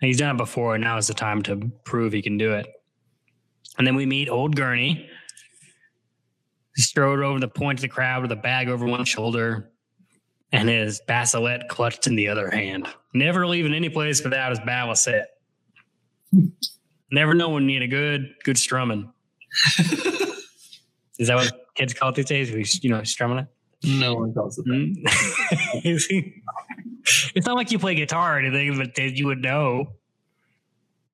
And 0.00 0.08
he's 0.08 0.18
done 0.18 0.36
it 0.36 0.38
before, 0.38 0.74
and 0.74 0.84
now 0.84 0.96
is 0.96 1.08
the 1.08 1.14
time 1.14 1.42
to 1.42 1.70
prove 1.84 2.12
he 2.12 2.22
can 2.22 2.38
do 2.38 2.54
it. 2.54 2.66
And 3.76 3.86
then 3.86 3.96
we 3.96 4.06
meet 4.06 4.30
old 4.30 4.56
Gurney. 4.56 5.08
He's 6.74 6.86
strode 6.86 7.20
over 7.20 7.38
the 7.38 7.48
point 7.48 7.78
of 7.78 7.82
the 7.82 7.88
crowd 7.88 8.22
with 8.22 8.32
a 8.32 8.36
bag 8.36 8.68
over 8.68 8.86
one 8.86 9.04
shoulder 9.04 9.70
and 10.52 10.68
his 10.68 11.00
baliset 11.08 11.68
clutched 11.68 12.06
in 12.06 12.16
the 12.16 12.28
other 12.28 12.50
hand. 12.50 12.88
Never 13.14 13.46
leaving 13.46 13.74
any 13.74 13.88
place 13.88 14.22
without 14.22 14.50
his 14.50 14.60
baliset. 14.60 15.24
Never 17.12 17.34
know 17.34 17.48
when 17.50 17.68
you 17.68 17.80
need 17.80 17.82
a 17.82 17.88
good, 17.88 18.34
good 18.44 18.58
strumming. 18.58 19.12
Is 21.18 21.28
that 21.28 21.36
what 21.36 21.52
kids 21.74 21.92
call 21.92 22.10
it 22.10 22.14
these 22.14 22.26
days? 22.26 22.52
We, 22.52 22.64
you 22.82 22.90
know, 22.90 23.02
strumming 23.04 23.38
it. 23.38 23.46
No 23.82 24.14
one 24.14 24.32
calls 24.32 24.58
it 24.58 24.64
that. 24.64 24.72
Mm. 25.84 26.32
it's 27.34 27.46
not 27.46 27.56
like 27.56 27.72
you 27.72 27.78
play 27.78 27.94
guitar 27.94 28.36
or 28.36 28.38
anything, 28.38 28.76
but 28.76 28.96
you 28.98 29.26
would 29.26 29.42
know. 29.42 29.92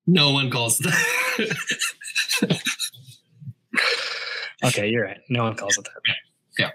No 0.05 0.31
one 0.31 0.49
calls 0.49 0.79
it 0.79 0.85
that. 0.85 2.57
Okay, 4.63 4.89
you're 4.89 5.03
right. 5.03 5.19
No 5.29 5.43
one 5.43 5.55
calls 5.55 5.77
it 5.77 5.83
that. 5.85 6.15
Yeah. 6.57 6.71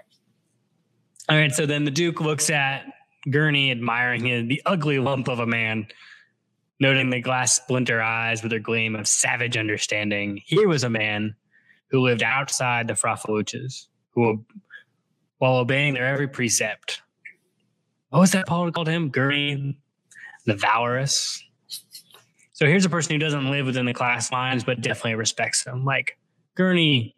All 1.29 1.37
right. 1.37 1.53
So 1.53 1.65
then 1.65 1.83
the 1.83 1.91
Duke 1.91 2.21
looks 2.21 2.49
at 2.49 2.85
Gurney, 3.29 3.71
admiring 3.71 4.25
him, 4.25 4.47
the 4.47 4.61
ugly 4.65 4.99
lump 4.99 5.27
of 5.27 5.39
a 5.39 5.45
man, 5.45 5.87
noting 6.83 7.09
the 7.09 7.21
glass 7.21 7.53
splinter 7.53 8.01
eyes 8.01 8.43
with 8.43 8.49
their 8.49 8.59
gleam 8.59 8.93
of 8.93 9.07
savage 9.07 9.55
understanding. 9.55 10.41
Here 10.45 10.67
was 10.67 10.83
a 10.83 10.89
man 10.89 11.33
who 11.89 12.01
lived 12.01 12.21
outside 12.21 12.87
the 12.87 12.93
Faufreluches, 12.93 13.87
who, 14.11 14.45
while 15.37 15.55
obeying 15.55 15.93
their 15.93 16.05
every 16.05 16.27
precept, 16.27 17.01
what 18.09 18.19
was 18.19 18.31
that 18.33 18.45
Paul 18.45 18.69
called 18.71 18.89
him? 18.89 19.09
Gurney, 19.09 19.77
the 20.45 20.55
valorous. 20.55 21.41
So 22.51 22.65
here's 22.65 22.85
a 22.85 22.89
person 22.89 23.13
who 23.13 23.17
doesn't 23.17 23.49
live 23.49 23.65
within 23.65 23.85
the 23.85 23.93
class 23.93 24.31
lines, 24.31 24.63
but 24.63 24.81
definitely 24.81 25.15
respects 25.15 25.63
them. 25.63 25.85
Like 25.85 26.17
Gurney 26.55 27.15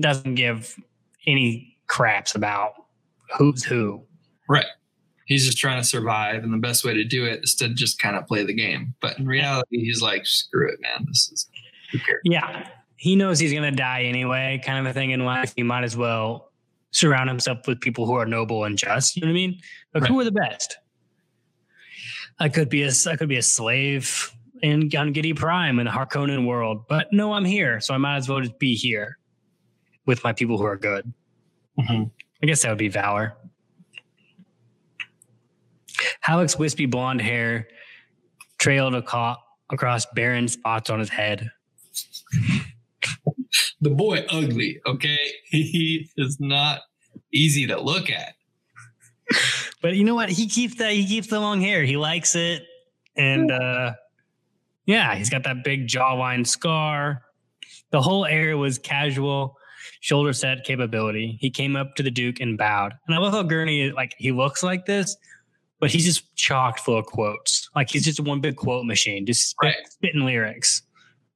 doesn't 0.00 0.34
give 0.34 0.76
any 1.26 1.76
craps 1.86 2.34
about 2.34 2.74
who's 3.36 3.64
who. 3.64 4.04
Right. 4.48 4.66
He's 5.26 5.46
just 5.46 5.58
trying 5.58 5.80
to 5.80 5.86
survive, 5.88 6.42
and 6.44 6.52
the 6.52 6.58
best 6.58 6.84
way 6.84 6.92
to 6.94 7.04
do 7.04 7.24
it 7.24 7.42
is 7.44 7.54
to 7.56 7.68
just 7.70 7.98
kind 7.98 8.16
of 8.16 8.26
play 8.26 8.44
the 8.44 8.52
game. 8.52 8.94
But 9.00 9.18
in 9.18 9.26
reality, 9.26 9.82
he's 9.84 10.02
like, 10.02 10.26
screw 10.26 10.68
it, 10.68 10.80
man. 10.80 11.06
This 11.08 11.30
is? 11.32 11.48
Yeah. 12.24 12.68
He 12.96 13.16
knows 13.16 13.38
he's 13.38 13.52
going 13.52 13.64
to 13.64 13.70
die 13.76 14.02
anyway, 14.02 14.60
kind 14.64 14.78
of 14.78 14.90
a 14.90 14.92
thing 14.94 15.10
in 15.10 15.24
life. 15.24 15.52
He 15.56 15.62
might 15.62 15.84
as 15.84 15.96
well 15.96 16.50
surround 16.90 17.28
himself 17.28 17.66
with 17.66 17.80
people 17.80 18.06
who 18.06 18.14
are 18.14 18.26
noble 18.26 18.64
and 18.64 18.76
just. 18.78 19.16
You 19.16 19.22
know 19.22 19.26
what 19.28 19.30
I 19.30 19.34
mean? 19.34 19.58
Like, 19.94 20.02
Right. 20.02 20.10
who 20.10 20.20
are 20.20 20.24
the 20.24 20.32
best? 20.32 20.78
I 22.38 22.48
could 22.48 22.68
be 22.68 22.82
a, 22.82 22.90
I 23.08 23.16
could 23.16 23.28
be 23.28 23.36
a 23.36 23.42
slave 23.42 24.30
in 24.62 24.82
on 24.96 25.12
Giedi 25.14 25.34
Prime 25.36 25.78
in 25.78 25.86
the 25.86 25.92
Harkonnen 25.92 26.46
world, 26.46 26.86
but 26.88 27.12
no, 27.12 27.32
I'm 27.32 27.44
here, 27.44 27.80
so 27.80 27.94
I 27.94 27.98
might 27.98 28.16
as 28.16 28.28
well 28.28 28.40
just 28.40 28.58
be 28.58 28.74
here 28.74 29.18
with 30.06 30.22
my 30.24 30.32
people 30.32 30.58
who 30.58 30.64
are 30.64 30.76
good. 30.76 31.12
Mhm. 31.78 32.10
I 32.42 32.46
guess 32.46 32.62
that 32.62 32.70
would 32.70 32.78
be 32.78 32.88
Valor. 32.88 33.36
Halleck's 36.24 36.58
wispy 36.58 36.86
blonde 36.86 37.20
hair 37.20 37.68
trailed 38.58 38.94
aco- 38.94 39.36
across 39.70 40.06
barren 40.06 40.48
spots 40.48 40.88
on 40.88 40.98
his 40.98 41.10
head. 41.10 41.50
The 43.80 43.90
boy 43.90 44.24
ugly, 44.30 44.80
okay? 44.86 45.18
He 45.50 46.10
is 46.16 46.38
not 46.40 46.80
easy 47.32 47.66
to 47.66 47.80
look 47.80 48.10
at. 48.10 48.34
But 49.82 49.94
you 49.94 50.04
know 50.04 50.14
what? 50.14 50.30
He 50.30 50.48
keeps 50.48 50.76
that. 50.76 50.92
He 50.92 51.06
keeps 51.06 51.28
the 51.28 51.38
long 51.38 51.60
hair. 51.60 51.84
He 51.84 51.96
likes 51.96 52.34
it, 52.34 52.62
and 53.16 53.50
uh, 53.52 53.92
yeah, 54.86 55.14
he's 55.14 55.30
got 55.30 55.44
that 55.44 55.62
big 55.62 55.86
jawline 55.86 56.46
scar. 56.46 57.22
The 57.90 58.00
whole 58.00 58.24
area 58.24 58.56
was 58.56 58.78
casual, 58.78 59.56
shoulder 60.00 60.32
set 60.32 60.64
capability. 60.64 61.36
He 61.40 61.50
came 61.50 61.76
up 61.76 61.94
to 61.96 62.02
the 62.02 62.10
Duke 62.10 62.40
and 62.40 62.58
bowed. 62.58 62.94
And 63.06 63.14
I 63.14 63.18
love 63.18 63.32
how 63.34 63.42
Gurney 63.42 63.92
like 63.92 64.14
he 64.18 64.32
looks 64.32 64.62
like 64.62 64.86
this, 64.86 65.16
but 65.80 65.90
he's 65.90 66.04
just 66.04 66.34
chocked 66.36 66.80
full 66.80 66.98
of 66.98 67.06
quotes. 67.06 67.68
Like 67.74 67.90
he's 67.90 68.04
just 68.04 68.20
one 68.20 68.40
big 68.40 68.56
quote 68.56 68.86
machine, 68.86 69.26
just 69.26 69.50
spit, 69.50 69.66
Right. 69.66 69.86
spitting 69.90 70.24
lyrics. 70.24 70.82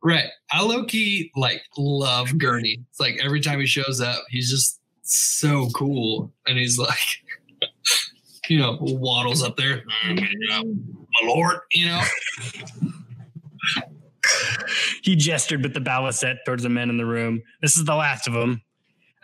Right. 0.03 0.27
I 0.53 0.63
low 0.63 0.85
key 0.85 1.31
like 1.37 1.63
love 1.77 2.39
Gurney. 2.39 2.81
It's 2.91 3.01
like 3.01 3.19
every 3.23 3.41
time 3.41 3.59
he 3.61 3.67
shows 3.67 4.01
up, 4.01 4.23
he's 4.31 4.51
just 4.51 4.81
so 5.03 5.69
cool. 5.75 6.33
And 6.47 6.57
he's 6.59 6.79
like, 6.79 6.99
you 8.49 8.59
know, 8.59 8.79
waddles 8.81 9.43
up 9.43 9.57
there. 9.57 9.83
"Mm, 10.07 10.21
My 11.23 11.29
lord, 11.29 11.59
you 11.73 11.87
know. 11.87 12.03
He 15.03 15.17
gestured 15.17 15.63
with 15.63 15.73
the 15.75 15.81
baliset 15.81 16.37
towards 16.45 16.63
the 16.63 16.69
men 16.69 16.91
in 16.91 16.99
the 16.99 17.07
room. 17.07 17.41
This 17.63 17.77
is 17.79 17.85
the 17.85 17.95
last 17.95 18.27
of 18.29 18.35
them. 18.35 18.61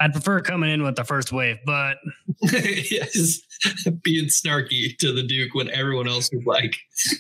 I'd 0.01 0.13
prefer 0.13 0.41
coming 0.41 0.71
in 0.71 0.83
with 0.83 0.97
the 0.97 1.05
first 1.05 1.31
wave, 1.31 1.59
but 1.67 1.99
yes. 2.43 3.41
Being 4.03 4.27
snarky 4.27 4.97
to 4.99 5.13
the 5.13 5.23
Duke 5.23 5.55
when 5.55 5.71
everyone 5.71 6.09
else 6.09 6.31
was 6.33 6.45
like, 6.45 6.75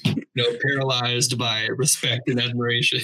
you 0.04 0.24
know, 0.36 0.46
paralyzed 0.66 1.38
by 1.38 1.66
respect 1.76 2.28
and 2.28 2.40
admiration. 2.40 3.00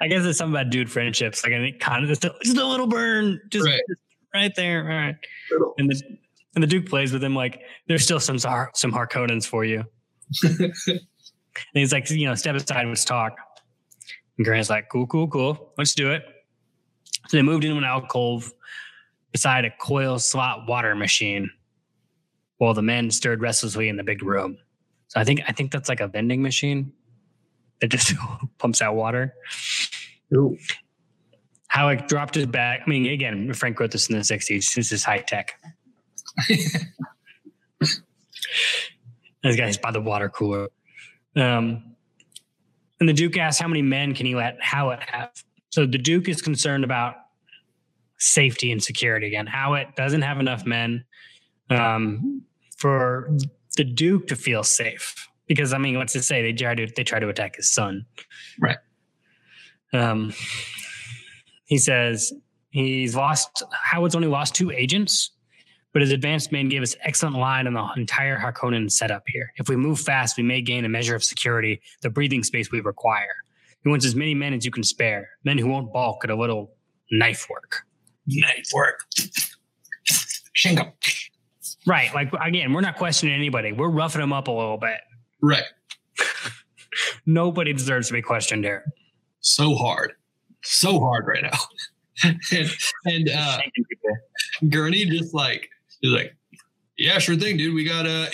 I 0.00 0.08
guess 0.08 0.24
it's 0.24 0.38
something 0.38 0.54
about 0.54 0.70
dude 0.70 0.90
friendships. 0.90 1.44
Like 1.44 1.52
I 1.52 1.58
think 1.58 1.80
kind 1.80 2.02
of 2.02 2.08
just 2.08 2.24
a, 2.24 2.34
just 2.42 2.56
a 2.56 2.64
little 2.66 2.86
burn, 2.86 3.40
just 3.50 3.66
Right. 3.66 3.80
just 3.88 4.00
right 4.34 4.52
there. 4.56 4.82
All 4.82 4.96
right. 4.96 5.16
And 5.78 5.90
the 5.90 6.00
and 6.54 6.62
the 6.62 6.68
Duke 6.68 6.86
plays 6.88 7.12
with 7.12 7.24
him 7.24 7.34
like 7.34 7.60
there's 7.88 8.04
still 8.04 8.20
some 8.20 8.38
some 8.38 8.92
Harkonnens 8.92 9.46
for 9.46 9.64
you. 9.64 9.84
And 11.74 11.80
he's 11.80 11.92
like, 11.92 12.08
you 12.10 12.26
know, 12.26 12.34
step 12.34 12.54
aside, 12.56 12.86
let's 12.86 13.04
talk. 13.04 13.36
And 14.38 14.44
Grant's 14.46 14.70
like, 14.70 14.88
cool, 14.90 15.06
cool, 15.06 15.28
cool. 15.28 15.72
Let's 15.76 15.94
do 15.94 16.10
it. 16.10 16.24
So 17.28 17.36
they 17.36 17.42
moved 17.42 17.64
into 17.64 17.76
an 17.76 17.84
alcove 17.84 18.50
beside 19.32 19.64
a 19.64 19.70
coil 19.70 20.18
slot 20.18 20.66
water 20.66 20.94
machine 20.94 21.50
while 22.62 22.74
the 22.74 22.80
men 22.80 23.10
stirred 23.10 23.42
restlessly 23.42 23.88
in 23.88 23.96
the 23.96 24.04
big 24.04 24.22
room. 24.22 24.56
So 25.08 25.18
I 25.18 25.24
think 25.24 25.42
I 25.48 25.52
think 25.52 25.72
that's 25.72 25.88
like 25.88 25.98
a 25.98 26.06
vending 26.06 26.42
machine 26.42 26.92
that 27.80 27.88
just 27.88 28.14
pumps 28.58 28.80
out 28.80 28.94
water. 28.94 29.34
Halleck 31.66 32.06
dropped 32.06 32.36
his 32.36 32.46
bag. 32.46 32.82
I 32.86 32.88
mean, 32.88 33.06
again, 33.06 33.52
Frank 33.52 33.80
wrote 33.80 33.90
this 33.90 34.08
in 34.08 34.16
the 34.16 34.22
60s. 34.22 34.74
This 34.74 34.92
is 34.92 35.02
high 35.02 35.18
tech. 35.18 35.60
this 37.80 38.00
guy's 39.56 39.76
by 39.76 39.90
the 39.90 40.00
water 40.00 40.28
cooler. 40.28 40.68
Um, 41.34 41.96
and 43.00 43.08
the 43.08 43.12
Duke 43.12 43.38
asks, 43.38 43.60
How 43.60 43.66
many 43.66 43.82
men 43.82 44.14
can 44.14 44.24
he 44.24 44.36
let 44.36 44.60
Hawat 44.60 45.02
have? 45.02 45.32
So 45.70 45.84
the 45.84 45.98
Duke 45.98 46.28
is 46.28 46.40
concerned 46.40 46.84
about 46.84 47.16
safety 48.18 48.70
and 48.70 48.80
security 48.80 49.26
again. 49.26 49.48
Hawat 49.48 49.96
doesn't 49.96 50.22
have 50.22 50.38
enough 50.38 50.64
men 50.64 51.04
um, 51.70 52.44
for 52.82 53.30
the 53.76 53.84
Duke 53.84 54.26
to 54.26 54.34
feel 54.34 54.64
safe. 54.64 55.28
Because 55.46 55.72
I 55.72 55.78
mean, 55.78 55.96
what's 55.96 56.12
to 56.14 56.22
say? 56.22 56.42
They 56.42 56.52
try 56.52 56.74
to 56.74 56.86
they 56.96 57.04
try 57.04 57.20
to 57.20 57.28
attack 57.28 57.56
his 57.56 57.70
son. 57.70 58.04
Right. 58.60 58.78
Um, 59.92 60.32
he 61.66 61.78
says 61.78 62.32
he's 62.70 63.14
lost. 63.14 63.62
Hawat's 63.72 64.16
only 64.16 64.28
lost 64.28 64.54
two 64.56 64.72
agents, 64.72 65.30
but 65.92 66.02
his 66.02 66.10
advanced 66.10 66.50
man 66.50 66.68
gave 66.68 66.82
us 66.82 66.96
excellent 67.02 67.36
line 67.36 67.66
on 67.68 67.74
the 67.74 67.88
entire 67.96 68.36
Harkonnen 68.38 68.90
setup 68.90 69.22
here. 69.28 69.52
If 69.56 69.68
we 69.68 69.76
move 69.76 70.00
fast, 70.00 70.36
we 70.36 70.42
may 70.42 70.60
gain 70.60 70.84
a 70.84 70.88
measure 70.88 71.14
of 71.14 71.22
security, 71.22 71.80
the 72.00 72.10
breathing 72.10 72.42
space 72.42 72.72
we 72.72 72.80
require. 72.80 73.36
He 73.84 73.90
wants 73.90 74.04
as 74.06 74.16
many 74.16 74.34
men 74.34 74.54
as 74.54 74.64
you 74.64 74.70
can 74.72 74.82
spare, 74.82 75.28
men 75.44 75.58
who 75.58 75.68
won't 75.68 75.92
balk 75.92 76.24
at 76.24 76.30
a 76.30 76.36
little 76.36 76.74
knife 77.12 77.46
work. 77.48 77.82
Knife 78.26 78.70
work. 78.74 79.04
Shingo. 80.56 80.92
Right. 81.86 82.14
Like 82.14 82.32
again, 82.44 82.72
we're 82.72 82.80
not 82.80 82.96
questioning 82.96 83.34
anybody. 83.34 83.72
We're 83.72 83.88
roughing 83.90 84.20
them 84.20 84.32
up 84.32 84.48
a 84.48 84.52
little 84.52 84.78
bit. 84.78 84.98
Right. 85.40 85.64
Nobody 87.26 87.72
deserves 87.72 88.08
to 88.08 88.12
be 88.12 88.22
questioned 88.22 88.64
here. 88.64 88.84
so 89.40 89.74
hard, 89.74 90.12
so 90.62 91.00
hard 91.00 91.26
right 91.26 91.42
now. 91.42 91.58
and 92.52 92.70
and 93.04 93.28
uh, 93.30 93.58
Gurney 94.68 95.06
just 95.06 95.34
like 95.34 95.68
he's 96.00 96.12
like, 96.12 96.36
yeah, 96.98 97.18
sure 97.18 97.36
thing, 97.36 97.56
dude. 97.56 97.74
We 97.74 97.84
got 97.84 98.06
uh 98.06 98.26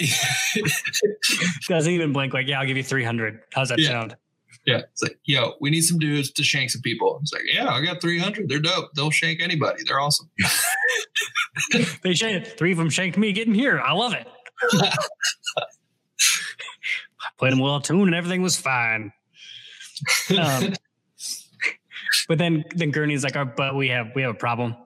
Doesn't 1.68 1.92
even 1.92 2.12
blink. 2.12 2.34
Like, 2.34 2.46
yeah, 2.48 2.61
I'll 2.61 2.66
give 2.66 2.76
you 2.76 2.82
three 2.82 3.04
hundred. 3.04 3.40
How's 3.54 3.68
that 3.70 3.78
Yeah. 3.78 3.88
sound? 3.88 4.16
Yeah. 4.68 4.83
It's 4.92 5.02
like, 5.02 5.18
yo, 5.24 5.54
we 5.61 5.70
need 5.70 5.81
some 5.81 5.98
dudes 5.98 6.31
to 6.33 6.42
shank 6.42 6.70
some 6.70 6.83
people. 6.83 7.18
It's 7.22 7.33
like, 7.33 7.42
yeah, 7.50 7.68
I 7.68 7.85
got 7.85 8.00
three 8.00 8.18
hundred. 8.18 8.48
They're 8.48 8.59
dope. 8.59 8.90
They'll 8.94 9.11
shank 9.11 9.40
anybody. 9.40 9.83
They're 9.87 10.00
awesome. 10.00 10.28
They 12.02 12.14
shanked 12.14 12.59
three 12.59 12.72
of 12.72 12.78
them 12.78 12.90
shanked 12.90 13.18
me 13.18 13.33
getting 13.33 13.54
here. 13.54 13.81
I 13.81 13.92
love 13.92 14.14
it. 14.14 14.26
I 14.62 14.94
played 17.38 17.52
them 17.52 17.59
well 17.59 17.81
tuned 17.81 18.07
and 18.07 18.14
everything 18.14 18.42
was 18.42 18.57
fine. 18.57 19.12
Um, 20.37 20.74
but 22.28 22.38
then 22.38 22.64
then 22.74 22.90
Gurney's 22.90 23.24
like, 23.24 23.37
oh, 23.37 23.50
but 23.57 23.74
we 23.74 23.88
have 23.88 24.09
we 24.14 24.22
have 24.22 24.31
a 24.33 24.38
problem. 24.38 24.76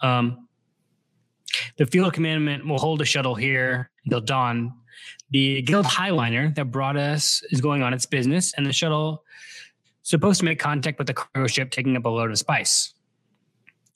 Um, 0.00 0.48
the 1.76 1.86
field 1.86 2.12
commandment 2.12 2.66
will 2.66 2.78
hold 2.78 3.00
a 3.00 3.04
shuttle 3.04 3.34
here 3.34 3.90
until 4.04 4.20
dawn. 4.20 4.72
The 5.30 5.62
guild 5.62 5.86
highliner 5.86 6.54
that 6.54 6.70
brought 6.70 6.96
us 6.96 7.42
is 7.50 7.60
going 7.60 7.82
on 7.82 7.92
its 7.94 8.06
business, 8.06 8.52
and 8.56 8.66
the 8.66 8.72
shuttle 8.72 9.24
supposed 10.02 10.38
to 10.40 10.44
make 10.44 10.58
contact 10.58 10.98
with 10.98 11.06
the 11.06 11.14
cargo 11.14 11.46
ship 11.46 11.70
taking 11.70 11.96
up 11.96 12.04
a 12.04 12.08
load 12.08 12.30
of 12.30 12.38
spice. 12.38 12.94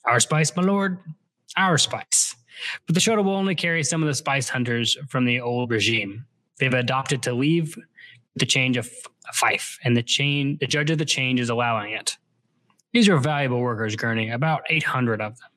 Our 0.05 0.19
spice, 0.19 0.55
my 0.55 0.63
lord, 0.63 0.99
our 1.55 1.77
spice. 1.77 2.35
But 2.85 2.95
the 2.95 3.01
shuttle 3.01 3.23
will 3.23 3.35
only 3.35 3.55
carry 3.55 3.83
some 3.83 4.01
of 4.01 4.07
the 4.07 4.15
spice 4.15 4.49
hunters 4.49 4.97
from 5.07 5.25
the 5.25 5.39
old 5.39 5.71
regime. 5.71 6.25
They've 6.59 6.73
adopted 6.73 7.23
to 7.23 7.33
leave 7.33 7.77
the 8.35 8.45
change 8.45 8.77
of 8.77 8.89
fief, 9.33 9.77
and 9.83 9.95
the 9.95 10.03
chain 10.03 10.57
the 10.59 10.67
judge 10.67 10.89
of 10.89 10.97
the 10.97 11.05
change 11.05 11.39
is 11.39 11.49
allowing 11.49 11.93
it. 11.93 12.17
These 12.91 13.07
are 13.07 13.17
valuable 13.17 13.59
workers, 13.59 13.95
Gurney, 13.95 14.31
about 14.31 14.63
800 14.69 15.21
of 15.21 15.37
them. 15.37 15.49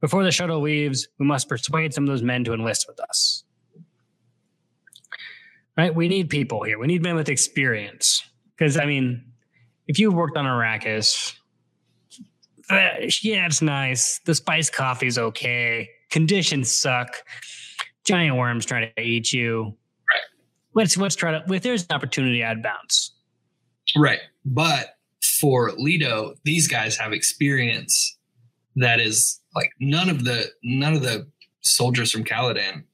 Before 0.00 0.22
the 0.22 0.30
shuttle 0.30 0.60
leaves, 0.60 1.08
we 1.18 1.26
must 1.26 1.48
persuade 1.48 1.92
some 1.92 2.04
of 2.04 2.08
those 2.08 2.22
men 2.22 2.44
to 2.44 2.54
enlist 2.54 2.86
with 2.88 3.00
us. 3.00 3.42
Right? 5.78 5.94
We 5.94 6.08
need 6.08 6.28
people 6.28 6.64
here. 6.64 6.78
We 6.78 6.88
need 6.88 7.02
men 7.02 7.14
with 7.14 7.28
experience. 7.28 8.22
Because, 8.56 8.76
I 8.76 8.84
mean, 8.84 9.24
if 9.86 10.00
you 10.00 10.10
worked 10.10 10.36
on 10.36 10.44
Arrakis, 10.44 11.34
uh, 12.68 13.06
yeah, 13.22 13.46
it's 13.46 13.62
nice. 13.62 14.20
The 14.26 14.34
spice 14.34 14.68
coffee's 14.68 15.16
okay. 15.16 15.88
Conditions 16.10 16.70
suck. 16.70 17.22
Giant 18.04 18.36
worms 18.36 18.66
trying 18.66 18.90
to 18.96 19.02
eat 19.02 19.32
you. 19.32 19.64
Right. 19.64 20.22
Let's 20.74 20.96
let's 20.96 21.14
try 21.14 21.30
to. 21.30 21.54
If 21.54 21.62
there's 21.62 21.82
an 21.82 21.94
opportunity, 21.94 22.42
I'd 22.44 22.62
bounce. 22.62 23.14
Right. 23.96 24.20
But 24.44 24.96
for 25.40 25.72
Leto, 25.76 26.34
these 26.44 26.66
guys 26.68 26.96
have 26.96 27.12
experience 27.12 28.16
that 28.76 29.00
is 29.00 29.40
like 29.54 29.70
none 29.80 30.08
of 30.08 30.24
the 30.24 30.46
none 30.62 30.94
of 30.94 31.02
the 31.02 31.26
soldiers 31.60 32.10
from 32.10 32.24
Caladan 32.24 32.84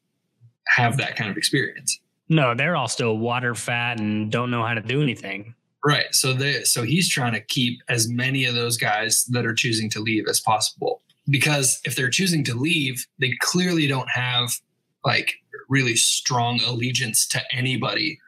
have 0.67 0.97
that 0.99 1.17
kind 1.17 1.31
of 1.31 1.37
experience. 1.37 2.01
No, 2.29 2.55
they're 2.55 2.77
all 2.77 2.89
still 2.89 3.19
water 3.19 3.55
fat 3.55 4.01
and 4.01 4.31
don't 4.31 4.51
know 4.51 4.65
how 4.65 4.75
to 4.75 4.81
do 4.81 5.03
anything. 5.03 5.55
Right. 5.85 6.07
So 6.13 6.33
they 6.33 6.65
so 6.65 6.83
he's 6.83 7.09
trying 7.09 7.35
to 7.35 7.41
keep 7.41 7.81
as 7.89 8.09
many 8.09 8.47
of 8.47 8.55
those 8.55 8.77
guys 8.77 9.25
that 9.27 9.45
are 9.45 9.53
choosing 9.53 9.91
to 9.91 10.01
leave 10.01 10.27
as 10.29 10.41
possible. 10.41 11.03
Because 11.29 11.81
if 11.85 11.97
they're 11.97 12.11
choosing 12.11 12.45
to 12.45 12.55
leave, 12.55 13.07
they 13.19 13.35
clearly 13.41 13.87
don't 13.87 14.09
have 14.11 14.51
like 15.05 15.35
really 15.69 15.97
strong 15.97 16.61
allegiance 16.67 17.27
to 17.29 17.43
anybody 17.53 18.19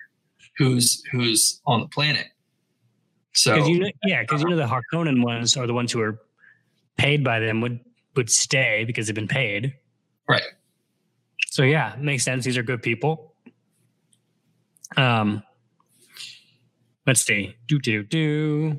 who's 0.58 1.02
who's 1.12 1.60
on 1.66 1.80
the 1.80 1.88
planet. 1.88 2.26
So 3.32 3.54
Because 3.54 3.68
you 3.68 3.78
know, 3.78 3.90
yeah, 4.04 4.22
because 4.22 4.42
you 4.42 4.48
know 4.48 4.56
the 4.56 4.66
Harkonnen 4.66 5.22
ones 5.22 5.56
are 5.56 5.66
the 5.66 5.74
ones 5.74 5.92
who 5.92 6.00
are 6.00 6.20
paid 6.98 7.24
by 7.24 7.38
them 7.38 7.60
would 7.62 7.80
would 8.16 8.30
stay 8.30 8.84
because 8.84 9.06
they've 9.06 9.14
been 9.14 9.28
paid. 9.28 9.74
right. 10.28 10.42
So 11.48 11.62
yeah, 11.62 11.94
makes 11.98 12.22
sense. 12.22 12.44
These 12.44 12.58
are 12.58 12.62
good 12.62 12.82
people. 12.82 13.32
Um, 14.96 15.42
let's 17.06 17.24
see. 17.24 17.56
Do 17.66 17.78
do 17.78 18.02
do. 18.02 18.78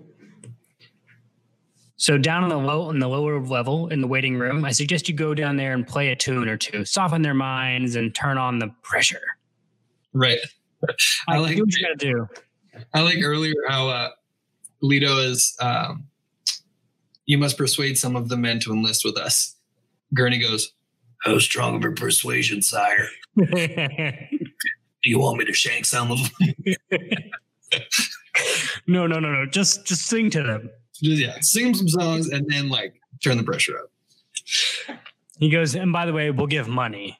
So 1.98 2.18
down 2.18 2.44
in 2.44 2.50
the 2.50 2.58
low 2.58 2.90
in 2.90 3.00
the 3.00 3.08
lower 3.08 3.40
level 3.42 3.88
in 3.88 4.02
the 4.02 4.08
waiting 4.08 4.38
room, 4.38 4.64
I 4.64 4.72
suggest 4.72 5.10
you 5.10 5.16
go 5.16 5.34
down 5.34 5.58
there 5.58 5.74
and 5.74 5.86
play 5.86 6.10
a 6.10 6.16
tune 6.16 6.48
or 6.48 6.58
two, 6.58 6.86
soften 6.86 7.24
their 7.24 7.34
minds, 7.34 7.96
and 7.96 8.14
turn 8.14 8.38
on 8.38 8.60
the 8.60 8.74
pressure. 8.84 9.22
Right. 10.14 10.40
I 11.28 11.38
Like, 11.38 11.50
like 11.50 11.60
what 11.60 11.76
you 11.76 11.84
gotta 11.84 11.96
do. 11.96 12.28
I 12.94 13.02
like 13.02 13.18
earlier 13.24 13.56
how 13.68 13.90
uh, 13.90 14.10
Leto 14.82 15.18
is. 15.18 15.56
Um, 15.60 16.06
you 17.26 17.38
must 17.38 17.58
persuade 17.58 17.98
some 17.98 18.16
of 18.16 18.30
the 18.30 18.38
men 18.38 18.60
to 18.62 18.72
enlist 18.72 19.04
with 19.04 19.18
us. 19.18 19.56
Gurney 20.14 20.40
goes, 20.40 20.72
"How 21.24 21.40
strong 21.40 21.76
of 21.76 21.84
a 21.84 21.94
persuasion, 21.94 22.62
sire? 22.62 23.10
Do 25.04 25.10
you 25.10 25.20
want 25.20 25.38
me 25.38 25.46
to 25.46 25.54
shank 25.54 25.86
some 25.86 26.12
of 26.12 26.20
them?" 26.40 26.54
no, 28.88 29.08
no, 29.08 29.20
no, 29.20 29.32
no. 29.32 29.46
Just 29.46 29.86
just 29.86 30.08
sing 30.08 30.30
to 30.32 30.44
them. 30.44 30.70
Just, 30.94 31.22
yeah, 31.22 31.38
sing 31.42 31.74
some 31.74 31.88
songs 31.88 32.30
and 32.30 32.48
then 32.50 32.70
like 32.70 33.00
turn 33.24 33.38
the 33.38 33.44
pressure 33.44 33.78
up. 33.78 34.98
He 35.40 35.50
goes, 35.50 35.76
and 35.76 35.92
by 35.92 36.06
the 36.06 36.14
way, 36.14 36.32
we'll 36.32 36.48
give 36.48 36.68
money, 36.68 37.20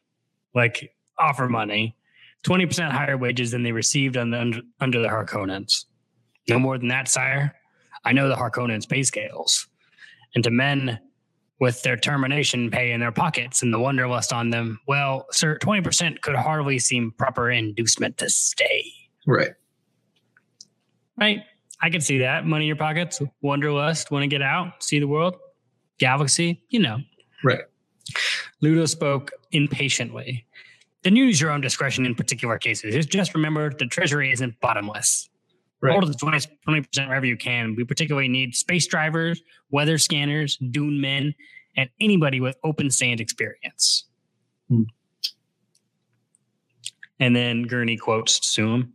like 0.56 0.96
offer 1.20 1.48
money, 1.48 1.96
twenty 2.44 2.66
percent 2.66 2.94
higher 2.94 3.18
wages 3.18 3.52
than 3.52 3.64
they 3.64 3.72
received 3.72 4.18
on 4.18 4.32
the, 4.32 4.40
under, 4.40 4.62
under 4.80 5.02
the 5.02 5.08
Harkonnens. 5.08 5.86
No 6.50 6.58
more 6.58 6.78
than 6.78 6.88
that, 6.88 7.08
sire. 7.08 7.56
I 8.06 8.14
know 8.14 8.30
the 8.30 8.36
Harkonnens 8.36 8.88
pay 8.88 9.04
scales, 9.04 9.68
and 10.34 10.44
to 10.44 10.52
men 10.52 11.00
with 11.60 11.82
their 11.82 11.98
termination 11.98 12.70
pay 12.70 12.92
in 12.92 13.00
their 13.00 13.12
pockets 13.12 13.64
and 13.64 13.74
the 13.74 13.80
wanderlust 13.80 14.32
on 14.32 14.50
them, 14.52 14.80
well, 14.88 15.26
sir, 15.32 15.58
twenty 15.58 15.82
percent 15.82 16.22
could 16.22 16.36
hardly 16.36 16.80
seem 16.80 17.12
proper 17.18 17.50
inducement 17.50 18.18
to 18.18 18.30
stay. 18.30 18.86
Right. 19.26 19.52
Right? 21.20 21.42
I 21.82 21.90
can 21.90 22.02
see 22.02 22.20
that. 22.20 22.46
Money 22.46 22.66
in 22.66 22.68
your 22.68 22.76
pockets, 22.76 23.22
wanderlust, 23.42 24.12
want 24.12 24.24
to 24.24 24.28
get 24.28 24.42
out, 24.42 24.84
see 24.84 25.00
the 25.00 25.08
world, 25.08 25.36
galaxy, 25.98 26.62
you 26.70 26.80
know. 26.80 27.00
Right. 27.44 27.62
Leto 28.62 28.86
spoke 28.86 29.32
impatiently. 29.52 30.46
Then 31.04 31.16
use 31.16 31.40
your 31.40 31.52
own 31.52 31.62
discretion 31.62 32.06
in 32.06 32.16
particular 32.16 32.58
cases. 32.58 33.06
Just 33.06 33.36
remember 33.36 33.72
the 33.72 33.86
treasury 33.86 34.32
isn't 34.32 34.60
bottomless. 34.60 35.30
Right. 35.82 35.92
Hold 35.92 36.08
the 36.08 36.14
20, 36.14 36.40
20% 36.68 37.08
wherever 37.08 37.26
you 37.26 37.38
can. 37.38 37.76
We 37.76 37.84
particularly 37.84 38.28
need 38.28 38.56
space 38.56 38.88
drivers, 38.88 39.42
weather 39.70 39.98
scanners, 39.98 40.58
dune 40.58 41.00
men, 41.00 41.36
and 41.76 41.90
anybody 42.00 42.40
with 42.40 42.58
open 42.64 42.90
sand 42.90 43.22
experience. 43.22 44.06
Hmm. 44.70 44.84
And 47.20 47.36
then 47.36 47.64
Gurney 47.64 47.98
quotes 47.98 48.46
Suum 48.48 48.94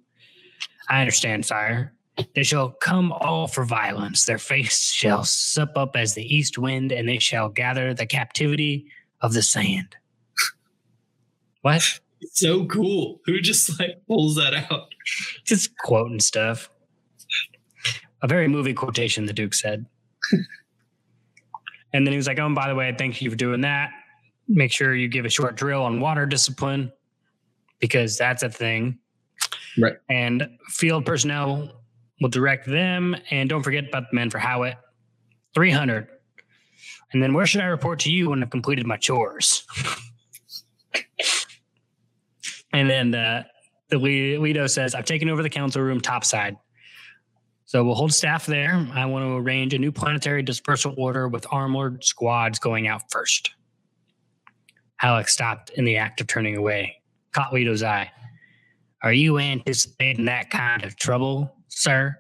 I 0.89 1.01
understand, 1.01 1.47
sire. 1.47 1.95
They 2.35 2.43
shall 2.43 2.71
come 2.71 3.13
all 3.13 3.47
for 3.47 3.65
violence. 3.65 4.27
Their 4.27 4.39
face 4.39 4.93
shall 4.93 5.25
sup 5.25 5.77
up 5.77 5.97
as 5.97 6.15
the 6.15 6.35
east 6.35 6.59
wind, 6.59 6.93
and 6.93 7.09
they 7.09 7.19
shall 7.19 7.49
gather 7.49 7.95
the 7.95 8.05
captivity 8.05 8.87
of 9.23 9.33
the 9.33 9.43
sand. 9.43 9.97
What? 11.63 12.01
So 12.33 12.67
cool. 12.67 13.21
Who 13.25 13.41
just 13.41 13.79
like 13.81 14.03
pulls 14.07 14.37
that 14.37 14.55
out? 14.71 14.95
Just 15.45 15.77
quoting 15.79 16.21
stuff. 16.21 16.69
A 18.23 18.29
very 18.29 18.49
movie 18.49 18.75
quotation, 18.75 19.27
the 19.27 19.33
Duke 19.33 19.55
said. 19.55 19.87
and 21.93 22.07
then 22.07 22.13
he 22.13 22.17
was 22.17 22.27
like, 22.27 22.39
Oh, 22.39 22.47
and 22.47 22.55
by 22.55 22.69
the 22.69 22.75
way, 22.75 22.95
thank 22.97 23.21
you 23.21 23.31
for 23.31 23.37
doing 23.37 23.63
that. 23.63 23.91
Make 24.49 24.73
sure 24.73 24.95
you 24.95 25.09
give 25.09 25.25
a 25.25 25.31
short 25.31 25.57
drill 25.57 25.83
on 25.83 26.01
water 26.01 26.27
discipline 26.27 26.93
because 27.81 28.17
that's 28.17 28.43
a 28.43 28.49
thing. 28.49 28.99
Right. 29.79 29.97
And 30.09 30.49
field 30.69 31.05
personnel 31.05 31.83
will 32.21 32.29
direct 32.29 32.67
them. 32.67 33.17
And 33.31 33.49
don't 33.49 33.63
forget 33.63 33.89
about 33.89 34.05
the 34.11 34.15
men 34.15 34.31
for 34.31 34.39
Hawat 34.39 34.77
300. 35.55 36.09
And 37.13 37.23
then 37.23 37.35
where 37.35 37.45
should 37.45 37.61
I 37.61 37.67
report 37.67 37.99
to 38.01 38.11
you 38.11 38.31
when 38.31 38.43
I've 38.43 38.51
completed 38.51 38.87
my 38.87 38.97
chores? 38.97 39.67
and 42.73 42.89
then 42.89 43.15
uh, 43.15 43.45
the 43.91 43.99
Leto 43.99 44.67
says, 44.67 44.95
I've 44.95 45.05
taken 45.05 45.29
over 45.29 45.43
the 45.43 45.51
council 45.51 45.83
room 45.83 46.01
topside. 46.01 46.57
So 47.73 47.83
we'll 47.83 47.95
hold 47.95 48.13
staff 48.13 48.45
there. 48.45 48.87
I 48.93 49.07
want 49.07 49.25
to 49.25 49.35
arrange 49.35 49.73
a 49.73 49.79
new 49.79 49.91
planetary 49.91 50.43
dispersal 50.43 50.95
order 50.99 51.27
with 51.27 51.47
armored 51.51 52.05
squads 52.05 52.59
going 52.59 52.87
out 52.87 53.11
first. 53.11 53.53
Halleck 54.97 55.27
stopped 55.27 55.71
in 55.71 55.87
the 55.87 55.97
act 55.97 56.21
of 56.21 56.27
turning 56.27 56.55
away, 56.55 57.01
caught 57.33 57.51
Leto's 57.51 57.83
eye. 57.83 58.11
Are 59.03 59.15
you 59.15 59.39
anticipating 59.39 60.27
that 60.27 60.51
kind 60.51 60.85
of 60.85 60.97
trouble, 60.97 61.57
sir? 61.69 62.15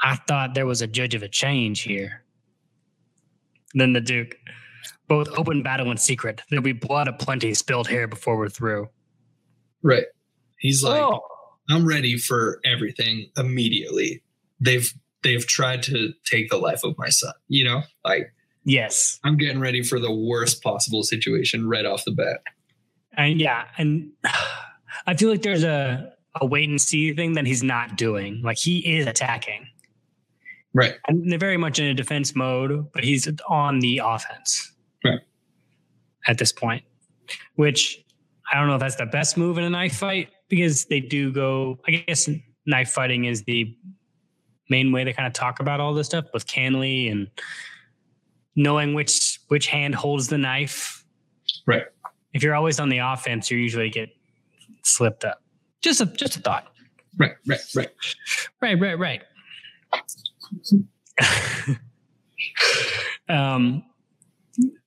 I 0.00 0.16
thought 0.26 0.54
there 0.54 0.64
was 0.64 0.80
a 0.80 0.86
judge 0.86 1.14
of 1.14 1.22
a 1.22 1.28
change 1.28 1.82
here. 1.82 2.24
Then 3.74 3.92
the 3.92 4.00
Duke. 4.00 4.34
Both 5.08 5.28
open 5.36 5.62
battle 5.62 5.90
and 5.90 6.00
secret. 6.00 6.40
There'll 6.48 6.62
be 6.62 6.72
blood 6.72 7.06
aplenty 7.06 7.52
spilled 7.52 7.88
here 7.88 8.08
before 8.08 8.38
we're 8.38 8.48
through. 8.48 8.88
Right. 9.82 10.06
He's 10.58 10.82
like, 10.82 11.02
Oh. 11.02 11.20
I'm 11.72 11.86
ready 11.86 12.16
for 12.16 12.60
everything 12.64 13.30
immediately. 13.36 14.22
They've 14.60 14.92
they've 15.22 15.46
tried 15.46 15.82
to 15.84 16.12
take 16.24 16.50
the 16.50 16.56
life 16.56 16.82
of 16.84 16.96
my 16.98 17.08
son. 17.08 17.32
You 17.48 17.64
know, 17.64 17.82
like 18.04 18.32
Yes. 18.64 19.18
I'm 19.24 19.36
getting 19.36 19.60
ready 19.60 19.82
for 19.82 19.98
the 19.98 20.12
worst 20.12 20.62
possible 20.62 21.02
situation 21.02 21.68
right 21.68 21.86
off 21.86 22.04
the 22.04 22.12
bat. 22.12 22.42
And 23.16 23.40
yeah, 23.40 23.64
and 23.78 24.10
I 25.06 25.14
feel 25.14 25.30
like 25.30 25.42
there's 25.42 25.64
a, 25.64 26.12
a 26.40 26.46
wait 26.46 26.68
and 26.68 26.80
see 26.80 27.12
thing 27.12 27.34
that 27.34 27.46
he's 27.46 27.62
not 27.62 27.96
doing. 27.96 28.42
Like 28.42 28.58
he 28.58 28.96
is 28.96 29.06
attacking. 29.06 29.66
Right. 30.72 30.94
And 31.08 31.30
they're 31.30 31.38
very 31.38 31.56
much 31.56 31.78
in 31.78 31.86
a 31.86 31.94
defense 31.94 32.36
mode, 32.36 32.92
but 32.92 33.02
he's 33.02 33.28
on 33.48 33.80
the 33.80 34.00
offense. 34.04 34.72
Right. 35.04 35.20
At 36.26 36.38
this 36.38 36.52
point. 36.52 36.84
Which 37.56 38.04
I 38.52 38.58
don't 38.58 38.68
know 38.68 38.74
if 38.74 38.80
that's 38.80 38.96
the 38.96 39.06
best 39.06 39.36
move 39.36 39.58
in 39.58 39.64
a 39.64 39.70
knife 39.70 39.96
fight 39.96 40.28
because 40.50 40.84
they 40.84 41.00
do 41.00 41.32
go 41.32 41.78
I 41.88 41.92
guess 41.92 42.28
knife 42.66 42.90
fighting 42.90 43.24
is 43.24 43.44
the 43.44 43.74
main 44.68 44.92
way 44.92 45.04
to 45.04 45.12
kind 45.12 45.26
of 45.26 45.32
talk 45.32 45.60
about 45.60 45.80
all 45.80 45.94
this 45.94 46.06
stuff 46.06 46.26
with 46.34 46.46
kanly 46.46 47.10
and 47.10 47.28
knowing 48.56 48.94
which 48.94 49.40
which 49.48 49.66
hand 49.66 49.94
holds 49.94 50.28
the 50.28 50.38
knife. 50.38 51.04
Right. 51.66 51.84
If 52.32 52.42
you're 52.42 52.54
always 52.54 52.78
on 52.78 52.88
the 52.88 52.98
offense, 52.98 53.50
you 53.50 53.58
usually 53.58 53.90
get 53.90 54.10
slipped 54.82 55.24
up. 55.24 55.42
Just 55.80 56.00
a 56.00 56.06
just 56.06 56.36
a 56.36 56.40
thought. 56.40 56.72
Right. 57.18 57.32
Right. 57.46 57.60
Right. 57.74 57.90
Right, 58.62 58.80
right, 58.80 58.98
right. 58.98 59.22
um, 63.28 63.82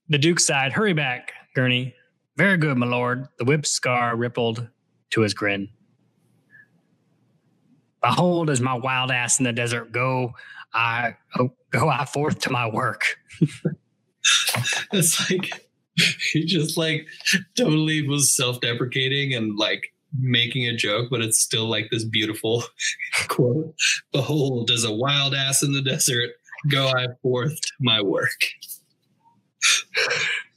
the 0.08 0.18
Duke 0.18 0.40
side, 0.40 0.72
hurry 0.72 0.94
back, 0.94 1.32
Gurney. 1.54 1.94
Very 2.36 2.56
good, 2.56 2.76
my 2.76 2.86
lord. 2.86 3.28
The 3.38 3.44
whip 3.44 3.66
scar 3.66 4.16
rippled 4.16 4.68
to 5.14 5.20
his 5.20 5.32
grin. 5.32 5.68
Behold, 8.02 8.50
as 8.50 8.60
my 8.60 8.74
wild 8.74 9.10
ass 9.10 9.38
in 9.38 9.44
the 9.44 9.52
desert 9.52 9.92
go, 9.92 10.32
I 10.74 11.16
oh, 11.38 11.50
go 11.70 11.88
I 11.88 12.04
forth 12.04 12.40
to 12.40 12.50
my 12.50 12.68
work. 12.68 13.16
It's 14.90 15.30
like 15.30 15.68
he 16.32 16.46
just 16.46 16.78
like 16.78 17.06
totally 17.56 18.08
was 18.08 18.34
self-deprecating 18.34 19.34
and 19.34 19.58
like 19.58 19.92
making 20.18 20.66
a 20.66 20.74
joke, 20.74 21.08
but 21.10 21.20
it's 21.20 21.38
still 21.38 21.66
like 21.66 21.88
this 21.90 22.04
beautiful 22.04 22.64
quote. 23.28 23.74
Behold, 24.12 24.70
as 24.70 24.84
a 24.84 24.94
wild 24.94 25.34
ass 25.34 25.62
in 25.62 25.72
the 25.72 25.82
desert, 25.82 26.30
go 26.70 26.88
I 26.88 27.08
forth 27.20 27.54
to 27.60 27.72
my 27.80 28.00
work. 28.00 28.40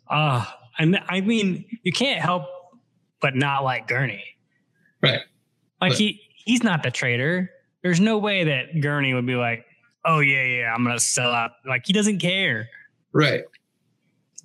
Ah, 0.09 0.57
and 0.79 0.97
I 1.09 1.19
mean, 1.19 1.65
you 1.83 1.91
can't 1.91 2.21
help 2.21 2.45
but 3.19 3.35
not 3.35 3.65
like 3.65 3.87
Gurney. 3.87 4.36
Right. 5.01 5.21
Like 5.81 5.91
But- 5.91 5.97
he 5.97 6.21
he's 6.45 6.63
not 6.63 6.83
the 6.83 6.91
traitor. 6.91 7.51
There's 7.83 7.99
no 7.99 8.17
way 8.17 8.43
that 8.45 8.81
Gurney 8.81 9.13
would 9.13 9.25
be 9.25 9.35
like, 9.35 9.65
"Oh 10.03 10.19
yeah, 10.19 10.43
yeah, 10.43 10.73
I'm 10.73 10.83
gonna 10.83 10.99
sell 10.99 11.31
out." 11.31 11.51
Like 11.65 11.83
he 11.85 11.93
doesn't 11.93 12.19
care. 12.19 12.69
Right. 13.13 13.43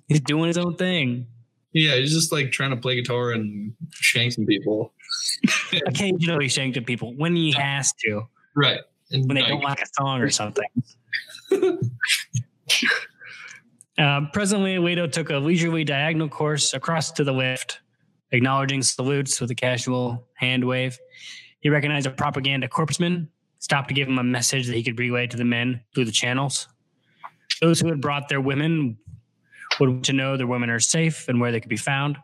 He's 0.07 0.21
doing 0.21 0.47
his 0.47 0.57
own 0.57 0.75
thing. 0.75 1.27
Yeah, 1.73 1.95
he's 1.95 2.13
just 2.13 2.31
like 2.31 2.51
trying 2.51 2.69
to 2.69 2.77
play 2.77 2.95
guitar 2.95 3.31
and 3.31 3.73
shank 3.91 4.33
some 4.33 4.45
people. 4.45 4.93
Occasionally 5.87 6.47
shanked 6.47 6.77
at 6.77 6.85
people 6.85 7.15
when 7.15 7.35
he 7.35 7.51
has 7.53 7.91
to, 8.05 8.27
Right. 8.55 8.79
And 9.11 9.27
when 9.27 9.35
they 9.35 9.41
don't 9.43 9.63
like 9.63 9.81
a 9.81 9.87
song 9.99 10.21
or 10.21 10.29
something. 10.29 10.67
uh, 13.97 14.21
presently, 14.33 14.77
Leto 14.79 15.07
took 15.07 15.29
a 15.29 15.37
leisurely 15.37 15.83
diagonal 15.83 16.29
course 16.29 16.73
across 16.73 17.11
to 17.13 17.23
the 17.23 17.31
lift, 17.31 17.79
acknowledging 18.33 18.81
salutes 18.81 19.39
with 19.39 19.49
a 19.51 19.55
casual 19.55 20.27
hand 20.33 20.65
wave. 20.65 20.99
He 21.61 21.69
recognized 21.69 22.07
a 22.07 22.11
propaganda 22.11 22.67
corpsman, 22.67 23.29
stopped 23.59 23.87
to 23.87 23.93
give 23.93 24.09
him 24.09 24.19
a 24.19 24.23
message 24.23 24.67
that 24.67 24.75
he 24.75 24.83
could 24.83 24.99
relay 24.99 25.27
to 25.27 25.37
the 25.37 25.45
men 25.45 25.81
through 25.95 26.05
the 26.05 26.11
channels. 26.11 26.67
Those 27.61 27.79
who 27.79 27.87
had 27.87 28.01
brought 28.01 28.27
their 28.27 28.41
women 28.41 28.97
would 29.79 29.89
want 29.89 30.05
to 30.05 30.13
know 30.13 30.35
their 30.35 30.47
women 30.47 30.69
are 30.69 30.79
safe 30.79 31.29
and 31.29 31.39
where 31.39 31.51
they 31.51 31.61
could 31.61 31.69
be 31.69 31.77
found. 31.77 32.17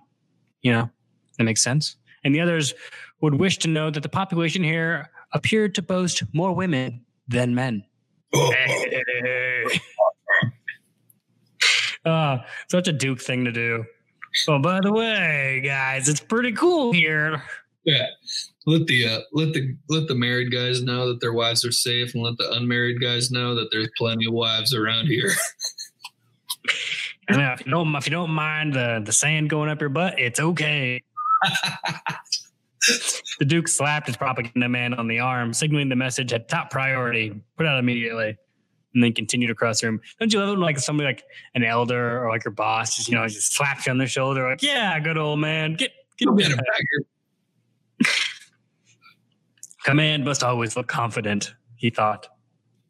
You 0.62 0.74
know, 0.74 0.90
that 1.38 1.44
makes 1.46 1.64
sense. 1.64 1.96
And 2.24 2.36
the 2.36 2.42
others 2.42 2.74
would 3.22 3.36
wish 3.36 3.60
to 3.60 3.70
know 3.70 3.90
that 3.90 4.04
the 4.04 4.10
population 4.10 4.64
here 4.64 5.10
appeared 5.32 5.76
to 5.76 5.82
boast 5.82 6.24
more 6.34 6.54
women 6.54 7.06
than 7.28 7.56
men. 7.56 7.86
Uh, 12.04 12.40
such 12.70 12.88
a 12.88 12.92
Duke 12.92 13.22
thing 13.22 13.46
to 13.46 13.52
do. 13.52 13.86
Oh, 14.48 14.60
by 14.60 14.80
the 14.82 14.92
way, 14.92 15.62
guys, 15.64 16.08
it's 16.10 16.20
pretty 16.20 16.52
cool 16.52 16.92
here. 16.94 17.44
yeah. 17.84 18.08
Let 18.66 18.86
the 18.88 19.08
uh, 19.08 19.20
let 19.34 19.54
the 19.54 19.76
let 19.90 20.08
the 20.08 20.16
married 20.16 20.52
guys 20.52 20.84
know 20.84 21.08
that 21.08 21.20
their 21.22 21.34
wives 21.34 21.66
are 21.66 21.72
safe, 21.72 22.14
and 22.14 22.22
let 22.24 22.38
the 22.38 22.52
unmarried 22.54 23.02
guys 23.02 23.32
know 23.32 23.56
that 23.56 23.70
there's 23.72 23.90
plenty 23.98 24.28
of 24.28 24.34
wives 24.34 24.74
around 24.74 25.08
here. 25.08 25.32
And 27.32 27.40
if 27.42 27.64
you 27.64 27.72
don't, 27.72 27.96
if 27.96 28.08
you 28.08 28.12
don't 28.12 28.32
mind 28.32 28.74
the, 28.74 29.04
the 29.06 29.12
sand 29.12 29.52
going 29.52 29.70
up 29.70 29.80
your 29.80 29.92
butt, 29.92 30.20
it's 30.20 30.40
okay. 30.40 31.04
The 33.40 33.46
Duke 33.46 33.68
slapped 33.68 34.08
his 34.08 34.18
propaganda 34.18 34.68
man 34.68 34.94
on 34.96 35.08
the 35.08 35.20
arm, 35.20 35.54
signaling 35.54 35.90
the 35.90 35.96
message 35.96 36.32
had 36.32 36.50
top 36.50 36.72
priority. 36.72 37.40
Put 37.56 37.66
out 37.68 37.78
immediately, 37.78 38.36
and 38.94 39.04
then 39.04 39.14
continued 39.14 39.52
across 39.52 39.82
the 39.82 39.88
room. 39.88 40.02
Don't 40.20 40.34
you 40.34 40.40
love 40.40 40.50
it 40.50 40.52
when, 40.54 40.62
like 40.62 40.80
somebody 40.80 41.08
like 41.08 41.24
an 41.56 41.64
elder 41.64 42.24
or 42.24 42.30
like 42.30 42.44
your 42.44 42.54
boss, 42.54 42.96
just 42.96 43.08
you 43.08 43.16
know, 43.16 43.28
just 43.28 43.54
slaps 43.54 43.86
you 43.86 43.92
on 43.92 43.98
the 43.98 44.08
shoulder, 44.08 44.50
like, 44.50 44.62
"Yeah, 44.64 45.00
good 45.00 45.18
old 45.18 45.40
man, 45.40 45.74
get 45.74 45.92
get 46.18 46.26
Go 46.26 46.36
back." 46.36 46.48
get 46.48 46.58
him. 46.58 48.06
Command 49.86 50.26
must 50.26 50.44
always 50.44 50.76
look 50.76 50.88
confident, 50.88 51.54
he 51.76 51.90
thought. 51.90 52.28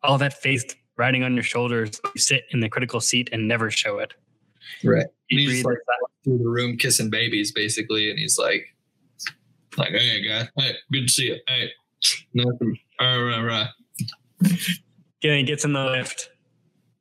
All 0.04 0.18
that 0.18 0.34
faith 0.34 0.76
riding 0.98 1.24
on 1.24 1.34
your 1.34 1.44
shoulders, 1.44 2.02
you 2.16 2.22
sit 2.22 2.44
in 2.52 2.60
the 2.60 2.70
critical 2.70 3.00
seat 3.00 3.30
and 3.32 3.48
never 3.48 3.70
show 3.70 4.00
it. 4.00 4.14
Right. 4.84 5.06
He 5.28 5.38
And 5.38 5.52
he's 5.52 5.66
like 5.66 5.78
through 6.24 6.40
the 6.40 6.48
room 6.48 6.78
kissing 6.78 7.10
babies, 7.10 7.52
basically, 7.52 8.10
and 8.10 8.18
he's 8.18 8.38
like, 8.38 8.66
like, 9.78 9.92
hey 9.92 10.28
guy, 10.28 10.50
hey, 10.58 10.76
good 10.92 11.08
to 11.08 11.14
see 11.14 11.28
you. 11.28 11.38
Hey, 11.48 11.70
nothing. 12.34 12.78
All 13.00 13.24
right, 13.24 13.36
all 13.36 13.44
right. 13.44 13.68
Again, 15.22 15.40
he 15.40 15.44
gets 15.44 15.66
in 15.66 15.74
the 15.74 15.84
lift, 15.84 16.30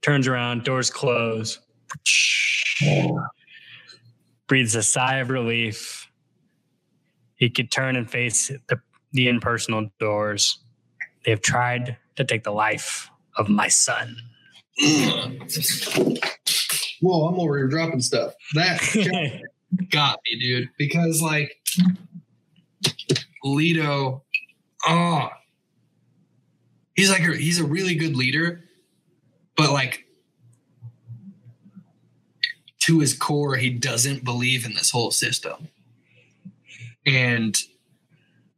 turns 0.02 0.26
around, 0.26 0.64
doors 0.64 0.90
close, 0.90 1.60
breathes 4.48 4.74
a 4.74 4.82
sigh 4.82 5.16
of 5.16 5.30
relief. 5.30 6.10
He 7.36 7.48
could 7.48 7.70
turn 7.70 7.94
and 7.94 8.10
face 8.10 8.48
the, 8.48 8.80
the 9.12 9.28
impersonal 9.28 9.88
doors. 10.00 10.58
They 11.24 11.30
have 11.30 11.42
tried 11.42 11.96
to 12.16 12.24
take 12.24 12.42
the 12.42 12.50
life 12.50 13.08
of 13.36 13.48
my 13.48 13.68
son. 13.68 14.16
Whoa, 17.00 17.28
I'm 17.28 17.38
over 17.38 17.56
here 17.56 17.68
dropping 17.68 18.00
stuff. 18.00 18.34
That 18.54 18.80
got 19.90 20.18
me, 20.26 20.40
dude, 20.40 20.68
because 20.76 21.22
like 21.22 21.52
Leto, 23.44 24.24
oh, 24.86 24.88
ah, 24.88 25.37
he's 26.98 27.10
like 27.10 27.22
a, 27.22 27.36
he's 27.36 27.60
a 27.60 27.64
really 27.64 27.94
good 27.94 28.16
leader, 28.16 28.64
but 29.56 29.70
like 29.70 30.04
to 32.80 32.98
his 32.98 33.14
core, 33.14 33.54
he 33.54 33.70
doesn't 33.70 34.24
believe 34.24 34.66
in 34.66 34.74
this 34.74 34.90
whole 34.90 35.12
system, 35.12 35.68
and 37.06 37.56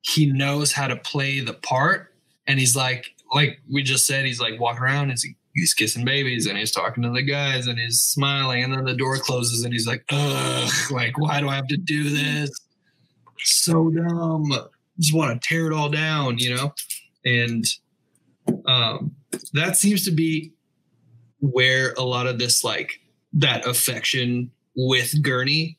he 0.00 0.24
knows 0.24 0.72
how 0.72 0.88
to 0.88 0.96
play 0.96 1.40
the 1.40 1.52
part. 1.52 2.14
And 2.46 2.58
he's 2.58 2.74
like, 2.74 3.14
like 3.34 3.60
we 3.70 3.82
just 3.82 4.06
said, 4.06 4.24
he's 4.24 4.40
like 4.40 4.58
walking 4.58 4.82
around 4.82 5.10
and 5.10 5.18
he's, 5.54 5.74
kissing 5.74 6.06
babies 6.06 6.46
and 6.46 6.56
he's 6.56 6.72
talking 6.72 7.02
to 7.02 7.10
the 7.10 7.20
guys 7.20 7.66
and 7.66 7.78
he's 7.78 8.00
smiling, 8.00 8.64
and 8.64 8.72
then 8.72 8.86
the 8.86 8.94
door 8.94 9.18
closes 9.18 9.64
and 9.64 9.74
he's 9.74 9.86
like, 9.86 10.02
ugh, 10.10 10.72
like 10.90 11.18
why 11.18 11.40
do 11.40 11.48
I 11.50 11.56
have 11.56 11.68
to 11.68 11.76
do 11.76 12.08
this? 12.08 12.50
so 13.42 13.90
dumb. 13.90 14.50
Just 14.98 15.14
want 15.14 15.40
to 15.40 15.48
tear 15.48 15.66
it 15.66 15.72
all 15.72 15.88
down, 15.88 16.38
you 16.38 16.54
know? 16.54 16.74
And 17.24 17.64
um, 18.66 19.14
that 19.52 19.76
seems 19.76 20.04
to 20.04 20.10
be 20.10 20.52
where 21.40 21.92
a 21.94 22.02
lot 22.02 22.26
of 22.26 22.38
this, 22.38 22.64
like, 22.64 23.00
that 23.32 23.66
affection 23.66 24.50
with 24.76 25.22
Gurney 25.22 25.78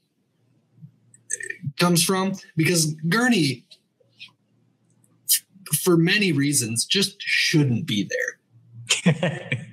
comes 1.79 2.03
from. 2.03 2.33
Because 2.55 2.93
Gurney, 3.09 3.65
for 5.83 5.97
many 5.97 6.31
reasons, 6.31 6.85
just 6.85 7.21
shouldn't 7.21 7.85
be 7.85 8.09
there. 8.09 9.57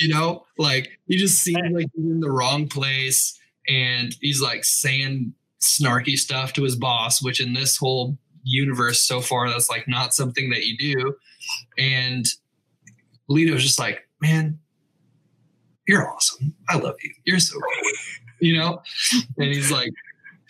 You 0.00 0.08
know? 0.08 0.44
Like 0.58 0.98
he 1.06 1.16
just 1.16 1.40
seems 1.40 1.70
like 1.72 1.86
he's 1.94 2.04
in 2.04 2.20
the 2.20 2.30
wrong 2.30 2.68
place 2.68 3.38
and 3.68 4.14
he's 4.20 4.42
like 4.42 4.64
saying 4.64 5.32
snarky 5.60 6.16
stuff 6.16 6.52
to 6.52 6.62
his 6.62 6.76
boss 6.76 7.22
which 7.22 7.40
in 7.40 7.54
this 7.54 7.76
whole 7.76 8.18
universe 8.42 9.00
so 9.00 9.20
far 9.20 9.48
that's 9.48 9.70
like 9.70 9.88
not 9.88 10.12
something 10.12 10.50
that 10.50 10.66
you 10.66 10.76
do. 10.76 11.14
And 11.78 12.26
Leto's 13.28 13.62
just 13.62 13.78
like 13.78 14.06
man 14.20 14.58
you're 15.86 16.10
awesome 16.10 16.54
i 16.68 16.76
love 16.76 16.96
you 17.02 17.12
you're 17.24 17.38
so 17.38 17.54
cool 17.54 17.92
you 18.40 18.56
know 18.56 18.80
and 19.38 19.52
he's 19.52 19.70
like 19.70 19.90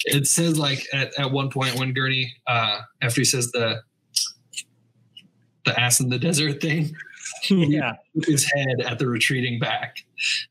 it 0.07 0.27
says 0.27 0.59
like 0.59 0.87
at, 0.93 1.19
at 1.19 1.31
one 1.31 1.51
point 1.51 1.79
when 1.79 1.93
gurney 1.93 2.33
uh 2.47 2.81
after 3.03 3.21
he 3.21 3.25
says 3.25 3.51
the 3.53 3.83
the 5.65 5.79
ass 5.79 6.01
in 6.01 6.09
the 6.09 6.19
desert 6.19 6.61
thing. 6.61 6.95
yeah. 7.49 7.95
his 8.27 8.51
head 8.53 8.81
at 8.81 8.99
the 8.99 9.07
retreating 9.07 9.59
back. 9.59 9.97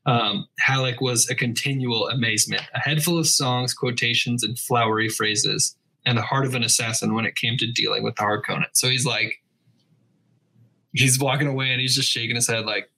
Um, 0.06 0.46
Halleck 0.58 1.00
was 1.00 1.28
a 1.30 1.34
continual 1.34 2.08
amazement, 2.08 2.62
a 2.74 2.80
head 2.80 3.02
full 3.02 3.18
of 3.18 3.26
songs, 3.26 3.74
quotations, 3.74 4.42
and 4.42 4.58
flowery 4.58 5.08
phrases, 5.08 5.76
and 6.04 6.18
the 6.18 6.22
heart 6.22 6.46
of 6.46 6.54
an 6.54 6.62
assassin 6.62 7.14
when 7.14 7.24
it 7.24 7.36
came 7.36 7.56
to 7.58 7.70
dealing 7.72 8.02
with 8.02 8.16
the 8.16 8.22
Harkonnen. 8.22 8.66
So 8.72 8.88
he's 8.88 9.06
like, 9.06 9.40
he's 10.94 11.18
walking 11.18 11.46
away 11.46 11.70
and 11.70 11.80
he's 11.80 11.94
just 11.94 12.08
shaking 12.08 12.36
his 12.36 12.48
head 12.48 12.64
like, 12.64 12.90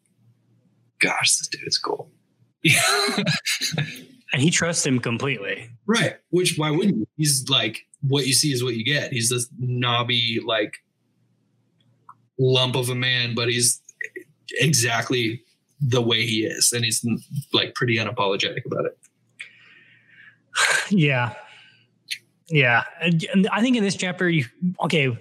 gosh, 1.00 1.36
this 1.36 1.48
dude 1.48 1.66
is 1.66 1.78
cool. 1.78 2.10
And 4.32 4.42
he 4.42 4.50
trusts 4.50 4.84
him 4.84 4.98
completely. 4.98 5.70
right. 5.86 6.16
Which, 6.30 6.58
why 6.58 6.70
wouldn't 6.70 6.96
you? 6.98 7.06
He's 7.16 7.48
like, 7.48 7.86
what 8.00 8.26
you 8.26 8.34
see 8.34 8.52
is 8.52 8.62
what 8.62 8.74
you 8.74 8.84
get. 8.84 9.12
He's 9.12 9.30
this 9.30 9.48
knobby, 9.58 10.40
like, 10.44 10.74
lump 12.38 12.74
of 12.74 12.90
a 12.90 12.94
man, 12.94 13.34
but 13.34 13.48
he's 13.48 13.80
exactly 14.58 15.42
the 15.80 16.02
way 16.02 16.26
he 16.26 16.44
is. 16.44 16.72
And 16.74 16.84
he's 16.84 17.06
like 17.54 17.74
pretty 17.74 17.96
unapologetic 17.96 18.66
about 18.66 18.86
it. 18.86 18.98
Yeah. 20.90 21.34
Yeah. 22.48 22.84
And 23.00 23.24
and 23.32 23.48
I 23.48 23.62
think 23.62 23.76
in 23.76 23.84
this 23.84 23.96
chapter, 23.96 24.28
you, 24.28 24.44
okay, 24.84 25.16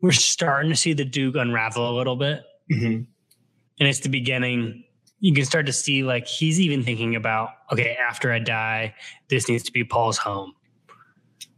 we're 0.00 0.12
starting 0.12 0.70
to 0.70 0.76
see 0.76 0.92
the 0.92 1.04
Duke 1.04 1.36
unravel 1.36 1.88
a 1.88 1.94
little 1.96 2.16
bit. 2.16 2.42
Mm-hmm. 2.70 2.86
And 2.86 3.88
it's 3.88 4.00
the 4.00 4.08
beginning. 4.08 4.84
You 5.20 5.34
can 5.34 5.44
start 5.44 5.66
to 5.66 5.72
see, 5.72 6.02
like, 6.02 6.26
he's 6.26 6.60
even 6.60 6.82
thinking 6.82 7.16
about, 7.16 7.50
okay, 7.72 7.96
after 7.96 8.32
I 8.32 8.38
die, 8.38 8.94
this 9.28 9.48
needs 9.48 9.62
to 9.64 9.72
be 9.72 9.84
Paul's 9.84 10.18
home. 10.18 10.54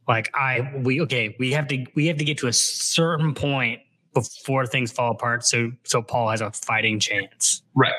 Like, 0.09 0.31
I, 0.35 0.73
we, 0.83 1.01
okay, 1.03 1.37
we 1.39 1.53
have 1.53 1.69
to, 1.69 1.85
we 1.95 2.07
have 2.07 2.17
to 2.19 2.25
get 2.25 2.39
to 2.39 2.49
a 2.49 2.53
certain 2.53 3.35
point 3.35 3.81
before 4.15 4.67
things 4.67 4.91
fall 4.91 5.13
apart. 5.13 5.45
So, 5.45 5.71
so 5.85 6.03
Paul 6.03 6.31
has 6.31 6.41
a 6.41 6.51
fighting 6.51 6.99
chance. 6.99 7.63
Right. 7.75 7.93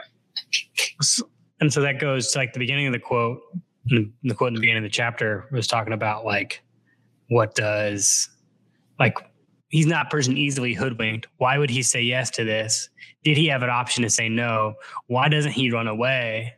So- 1.01 1.29
and 1.59 1.71
so 1.71 1.79
that 1.79 1.97
goes 1.97 2.29
to 2.33 2.39
like 2.39 2.51
the 2.51 2.59
beginning 2.59 2.87
of 2.87 2.93
the 2.93 2.99
quote. 2.99 3.39
The 3.85 4.11
the 4.23 4.33
quote 4.33 4.49
in 4.49 4.53
the 4.55 4.59
beginning 4.59 4.83
of 4.83 4.91
the 4.91 4.93
chapter 4.93 5.47
was 5.49 5.65
talking 5.65 5.93
about 5.93 6.25
like 6.25 6.61
what 7.29 7.55
does 7.55 8.29
like 8.99 9.17
he's 9.73 9.87
not 9.87 10.05
a 10.05 10.09
person 10.09 10.37
easily 10.37 10.73
hoodwinked. 10.75 11.27
Why 11.37 11.57
would 11.57 11.71
he 11.71 11.81
say 11.81 12.03
yes 12.03 12.29
to 12.31 12.43
this? 12.43 12.89
Did 13.23 13.37
he 13.37 13.47
have 13.47 13.63
an 13.63 13.71
option 13.71 14.03
to 14.03 14.09
say 14.09 14.29
no? 14.29 14.75
Why 15.07 15.29
doesn't 15.29 15.53
he 15.53 15.71
run 15.71 15.87
away? 15.87 16.53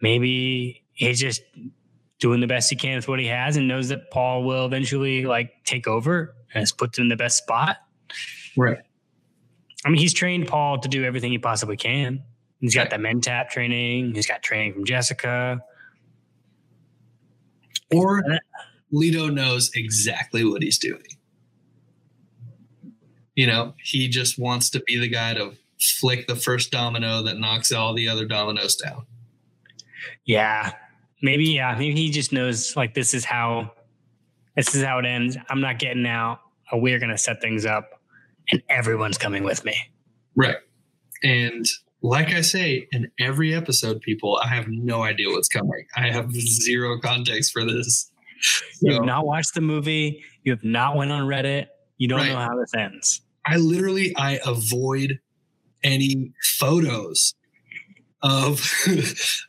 Maybe 0.00 0.82
he's 0.94 1.20
just 1.20 1.42
doing 2.20 2.40
the 2.40 2.46
best 2.46 2.70
he 2.70 2.76
can 2.76 2.96
with 2.96 3.06
what 3.06 3.18
he 3.20 3.26
has 3.26 3.58
and 3.58 3.68
knows 3.68 3.88
that 3.90 4.10
Paul 4.10 4.44
will 4.44 4.64
eventually 4.64 5.26
like 5.26 5.50
take 5.64 5.86
over 5.86 6.34
and 6.54 6.60
has 6.60 6.72
put 6.72 6.96
him 6.96 7.02
in 7.02 7.08
the 7.10 7.16
best 7.16 7.36
spot. 7.36 7.76
Right. 8.56 8.78
I 9.84 9.90
mean, 9.90 9.98
he's 10.00 10.14
trained 10.14 10.48
Paul 10.48 10.78
to 10.78 10.88
do 10.88 11.04
everything 11.04 11.32
he 11.32 11.38
possibly 11.38 11.76
can. 11.76 12.22
He's 12.60 12.74
got 12.74 12.90
Right. 12.90 12.90
the 12.90 12.96
mentat 12.96 13.50
training. 13.50 14.14
He's 14.14 14.26
got 14.26 14.42
training 14.42 14.72
from 14.72 14.86
Jessica. 14.86 15.60
Or 17.94 18.24
Leto 18.90 19.28
knows 19.28 19.70
exactly 19.74 20.44
what 20.46 20.62
he's 20.62 20.78
doing. 20.78 21.02
You 23.36 23.46
know, 23.46 23.74
he 23.82 24.08
just 24.08 24.38
wants 24.38 24.70
to 24.70 24.80
be 24.80 24.98
the 24.98 25.08
guy 25.08 25.34
to 25.34 25.52
flick 25.78 26.26
the 26.26 26.34
first 26.36 26.70
domino 26.72 27.22
that 27.22 27.38
knocks 27.38 27.70
all 27.70 27.94
the 27.94 28.08
other 28.08 28.24
dominoes 28.26 28.74
down. 28.76 29.06
Yeah, 30.24 30.72
maybe. 31.22 31.44
Yeah, 31.46 31.74
maybe 31.78 31.94
he 31.94 32.10
just 32.10 32.32
knows 32.32 32.76
like 32.76 32.94
this 32.94 33.14
is 33.14 33.24
how 33.24 33.72
this 34.56 34.74
is 34.74 34.82
how 34.82 34.98
it 34.98 35.06
ends. 35.06 35.36
I'm 35.48 35.60
not 35.60 35.78
getting 35.78 36.06
out. 36.06 36.40
Uh, 36.72 36.78
We're 36.78 36.98
gonna 36.98 37.18
set 37.18 37.40
things 37.40 37.64
up, 37.66 38.00
and 38.50 38.62
everyone's 38.68 39.18
coming 39.18 39.44
with 39.44 39.64
me. 39.64 39.76
Right. 40.34 40.56
And 41.22 41.64
like 42.02 42.28
I 42.30 42.40
say, 42.42 42.88
in 42.92 43.10
every 43.18 43.54
episode, 43.54 44.00
people, 44.00 44.38
I 44.42 44.48
have 44.48 44.66
no 44.68 45.02
idea 45.02 45.28
what's 45.30 45.48
coming. 45.48 45.86
I 45.96 46.10
have 46.10 46.32
zero 46.32 46.98
context 47.00 47.52
for 47.52 47.64
this. 47.64 48.10
you 48.82 48.92
have 48.94 49.04
not 49.04 49.26
watched 49.26 49.54
the 49.54 49.60
movie. 49.62 50.22
You 50.44 50.52
have 50.52 50.62
not 50.64 50.96
went 50.96 51.10
on 51.10 51.22
Reddit. 51.26 51.66
You 51.98 52.08
don't 52.08 52.20
Right. 52.20 52.28
know 52.28 52.36
how 52.38 52.54
this 52.58 52.74
ends. 52.74 53.22
I 53.46 53.56
literally 53.56 54.14
I 54.16 54.40
avoid 54.44 55.20
any 55.82 56.32
photos 56.58 57.34
of 58.22 58.60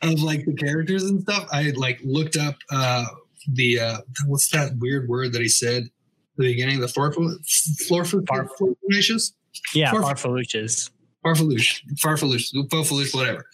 of 0.02 0.22
like 0.22 0.44
the 0.44 0.54
characters 0.56 1.04
and 1.04 1.22
stuff. 1.22 1.48
I 1.52 1.72
like 1.76 2.00
looked 2.04 2.36
up 2.36 2.56
uh 2.70 3.06
the 3.52 3.80
uh 3.80 3.98
what's 4.26 4.50
that 4.50 4.76
weird 4.78 5.08
word 5.08 5.32
that 5.32 5.42
he 5.42 5.48
said 5.48 5.84
at 5.84 5.90
the 6.36 6.44
beginning? 6.44 6.80
The 6.80 6.88
florful 6.88 8.22
Far- 8.28 8.48
florfulacious? 8.60 9.32
Yeah, 9.74 9.90
For- 9.90 10.02
Farfaluches. 10.02 10.90
Farfaluche, 11.24 11.82
Farfaluche, 11.94 12.52
Fofaluche, 12.68 13.14
whatever. 13.14 13.44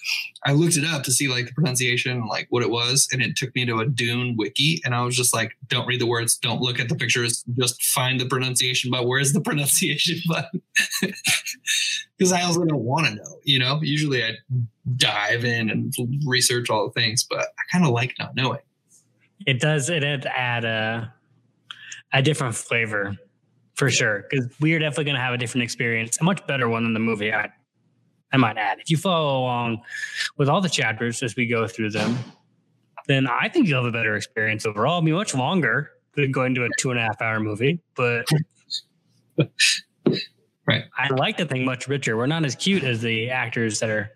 I 0.44 0.53
looked 0.53 0.77
it 0.77 0.85
up 0.85 1.03
to 1.05 1.12
see 1.12 1.29
like 1.29 1.46
the 1.46 1.53
pronunciation, 1.53 2.27
like 2.27 2.46
what 2.50 2.62
it 2.62 2.70
was, 2.70 3.09
and 3.12 3.22
it 3.22 3.37
took 3.37 3.55
me 3.55 3.64
to 3.64 3.81
a 3.81 3.87
Dune 3.87 4.37
wiki, 4.37 4.83
and 4.85 4.94
I 4.94 5.03
was 5.03 5.16
just 5.16 5.33
like, 5.33 5.57
"Don't 5.68 5.87
read 5.87 6.00
the 6.00 6.07
words, 6.07 6.37
don't 6.37 6.61
look 6.61 6.79
at 6.79 6.88
the 6.88 6.94
pictures, 6.94 7.42
just 7.59 7.83
find 7.83 8.20
the 8.20 8.27
pronunciation 8.27 8.90
button. 8.90 9.09
Where's 9.09 9.33
the 9.33 9.40
pronunciation 9.48 10.20
button?" 10.27 10.62
Because 12.16 12.33
I 12.33 12.42
also 12.42 12.64
don't 12.64 12.85
want 12.85 13.09
to 13.09 13.14
know. 13.16 13.40
You 13.42 13.59
know, 13.59 13.81
usually 13.83 14.22
I 14.22 14.35
dive 14.96 15.44
in 15.44 15.68
and 15.68 15.92
research 16.24 16.70
all 16.70 16.85
the 16.87 16.92
things, 16.92 17.24
but 17.24 17.40
I 17.40 17.62
kind 17.72 17.85
of 17.85 17.90
like 17.90 18.14
not 18.20 18.37
knowing. 18.37 18.61
It 19.46 19.59
does. 19.59 19.90
It 19.90 20.05
add 20.05 20.64
a 20.64 21.12
a 22.12 22.22
different 22.22 22.55
flavor 22.55 23.18
for 23.75 23.91
sure. 23.91 24.25
Because 24.31 24.49
we 24.61 24.73
are 24.75 24.79
definitely 24.79 25.05
going 25.05 25.17
to 25.17 25.21
have 25.21 25.35
a 25.35 25.39
different 25.39 25.63
experience, 25.65 26.19
a 26.21 26.25
much 26.25 26.47
better 26.47 26.69
one 26.69 26.85
than 26.85 26.93
the 26.95 27.01
movie. 27.01 27.33
I 27.33 27.51
I 28.33 28.37
might 28.37 28.57
add. 28.57 28.79
If 28.81 28.91
you 28.91 28.97
follow 28.97 29.39
along 29.41 29.83
with 30.39 30.49
all 30.49 30.61
the 30.61 30.69
chapters 30.69 31.23
as 31.23 31.37
we 31.37 31.47
go 31.47 31.69
through 31.69 31.91
them, 31.91 32.19
then 33.07 33.27
I 33.29 33.49
think 33.49 33.69
you'll 33.69 33.85
have 33.85 33.89
a 33.89 33.97
better 33.97 34.17
experience 34.17 34.67
overall. 34.67 34.99
It'll 34.99 35.07
be 35.07 35.13
much 35.13 35.35
longer 35.35 35.91
than 36.15 36.33
going 36.33 36.55
to 36.57 36.65
a 36.65 36.69
two 36.79 36.91
and 36.91 36.99
a 36.99 37.03
half 37.03 37.21
hour 37.23 37.39
movie, 37.39 37.81
but 37.95 38.27
Right. 40.67 40.85
I 40.97 41.09
like 41.15 41.37
the 41.37 41.45
thing 41.45 41.65
much 41.65 41.89
richer. 41.89 42.17
We're 42.17 42.27
not 42.27 42.45
as 42.47 42.55
cute 42.57 42.85
as 42.85 43.03
the 43.03 43.29
actors 43.31 43.81
that 43.81 43.91
are 43.91 44.11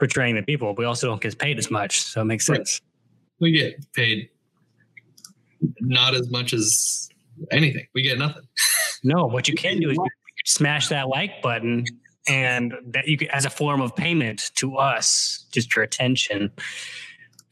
portraying 0.00 0.34
the 0.34 0.42
people. 0.42 0.74
We 0.74 0.84
also 0.84 1.06
don't 1.06 1.20
get 1.20 1.38
paid 1.38 1.58
as 1.58 1.70
much, 1.70 2.02
so 2.02 2.22
it 2.22 2.24
makes 2.24 2.48
Right. 2.48 2.56
sense. 2.56 2.80
We 3.38 3.52
get 3.52 3.92
paid 3.92 4.30
not 5.80 6.14
as 6.14 6.28
much 6.30 6.52
as 6.52 7.08
anything. 7.50 7.86
We 7.94 8.02
get 8.02 8.18
nothing. 8.18 8.42
No, 9.04 9.26
what 9.26 9.48
you 9.48 9.54
can 9.54 9.78
do 9.80 9.90
is 9.90 9.98
smash 10.44 10.88
that 10.88 11.08
like 11.08 11.42
button, 11.42 11.84
and 12.28 12.74
that 12.88 13.06
you 13.06 13.16
can, 13.16 13.28
as 13.30 13.44
a 13.44 13.50
form 13.50 13.80
of 13.80 13.94
payment 13.94 14.50
to 14.56 14.76
us, 14.76 15.46
just 15.52 15.74
your 15.74 15.84
attention. 15.84 16.50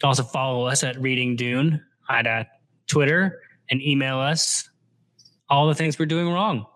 Also 0.02 0.22
follow 0.22 0.66
us 0.66 0.82
at 0.82 1.00
Reading 1.00 1.36
Dune 1.36 1.80
at 2.10 2.26
uh, 2.26 2.44
Twitter 2.86 3.40
and 3.70 3.80
email 3.80 4.18
us 4.18 4.68
all 5.48 5.68
the 5.68 5.74
things 5.74 5.98
we're 5.98 6.06
doing 6.06 6.28
wrong 6.28 6.66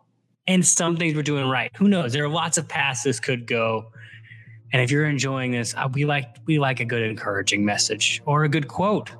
and 0.46 0.64
some 0.64 0.96
things 0.96 1.14
we're 1.14 1.22
doing 1.22 1.48
right. 1.48 1.70
Who 1.76 1.88
knows? 1.88 2.12
There 2.12 2.24
are 2.24 2.28
lots 2.28 2.56
of 2.58 2.68
paths 2.68 3.02
this 3.02 3.20
could 3.20 3.46
go. 3.46 3.92
And 4.72 4.82
if 4.82 4.90
you're 4.90 5.06
enjoying 5.06 5.52
this, 5.52 5.74
uh, 5.74 5.88
we 5.92 6.04
like 6.04 6.36
we 6.46 6.58
like 6.58 6.80
a 6.80 6.84
good 6.84 7.02
encouraging 7.02 7.64
message 7.64 8.22
or 8.26 8.44
a 8.44 8.48
good 8.48 8.68
quote, 8.68 9.10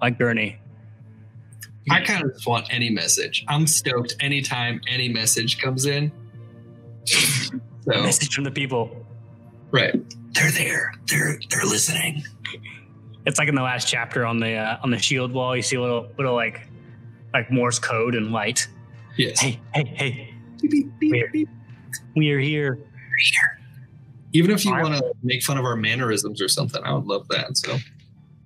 like 0.00 0.18
Bernie. 0.18 0.58
I 1.90 2.00
kind 2.00 2.24
of 2.24 2.32
just 2.32 2.46
want 2.46 2.66
any 2.70 2.90
message. 2.90 3.44
I'm 3.48 3.66
stoked 3.66 4.16
anytime 4.20 4.80
any 4.88 5.08
message 5.08 5.58
comes 5.58 5.86
in. 5.86 6.10
So 7.04 7.58
Message 7.86 8.34
from 8.34 8.44
the 8.44 8.50
people. 8.50 9.04
right, 9.70 9.92
they're 10.32 10.50
there. 10.50 10.92
They're 11.06 11.38
they're 11.50 11.64
listening. 11.66 12.22
It's 13.26 13.38
like 13.38 13.48
in 13.48 13.54
the 13.54 13.62
last 13.62 13.86
chapter 13.88 14.24
on 14.24 14.38
the 14.40 14.54
uh, 14.54 14.78
on 14.82 14.90
the 14.90 14.98
shield 14.98 15.32
wall. 15.32 15.54
You 15.54 15.62
see 15.62 15.76
a 15.76 15.80
little 15.82 16.08
little 16.16 16.34
like 16.34 16.66
like 17.34 17.50
Morse 17.50 17.78
code 17.78 18.14
and 18.14 18.32
light. 18.32 18.66
Yes. 19.18 19.38
Hey, 19.40 19.60
hey, 19.74 19.84
hey! 19.84 20.34
Beep, 20.62 20.70
beep, 20.70 20.98
beep, 20.98 21.12
Weird. 21.12 21.32
beep. 21.32 21.48
We 22.16 22.30
are 22.32 22.40
here. 22.40 22.78
Even 24.32 24.50
if 24.50 24.64
you 24.64 24.72
want 24.72 24.94
to 24.96 25.12
make 25.22 25.42
fun 25.42 25.58
of 25.58 25.64
our 25.64 25.76
mannerisms 25.76 26.40
or 26.42 26.48
something, 26.48 26.82
I 26.82 26.92
would 26.94 27.04
love 27.04 27.28
that. 27.28 27.56
So 27.56 27.76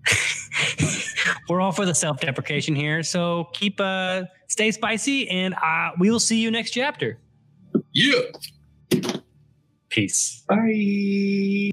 We're 1.49 1.61
all 1.61 1.73
for 1.73 1.87
the 1.87 1.95
self 1.95 2.21
deprecation 2.21 2.75
here, 2.75 3.03
so 3.03 3.49
keep 3.53 3.81
uh 3.81 4.25
stay 4.49 4.71
spicy, 4.71 5.29
and 5.29 5.55
uh, 5.55 5.91
we 5.99 6.11
will 6.11 6.21
see 6.21 6.41
you 6.41 6.51
next 6.51 6.71
chapter. 6.73 7.19
yeah. 7.93 8.21
Peace. 9.89 10.45
Bye. 10.49 11.71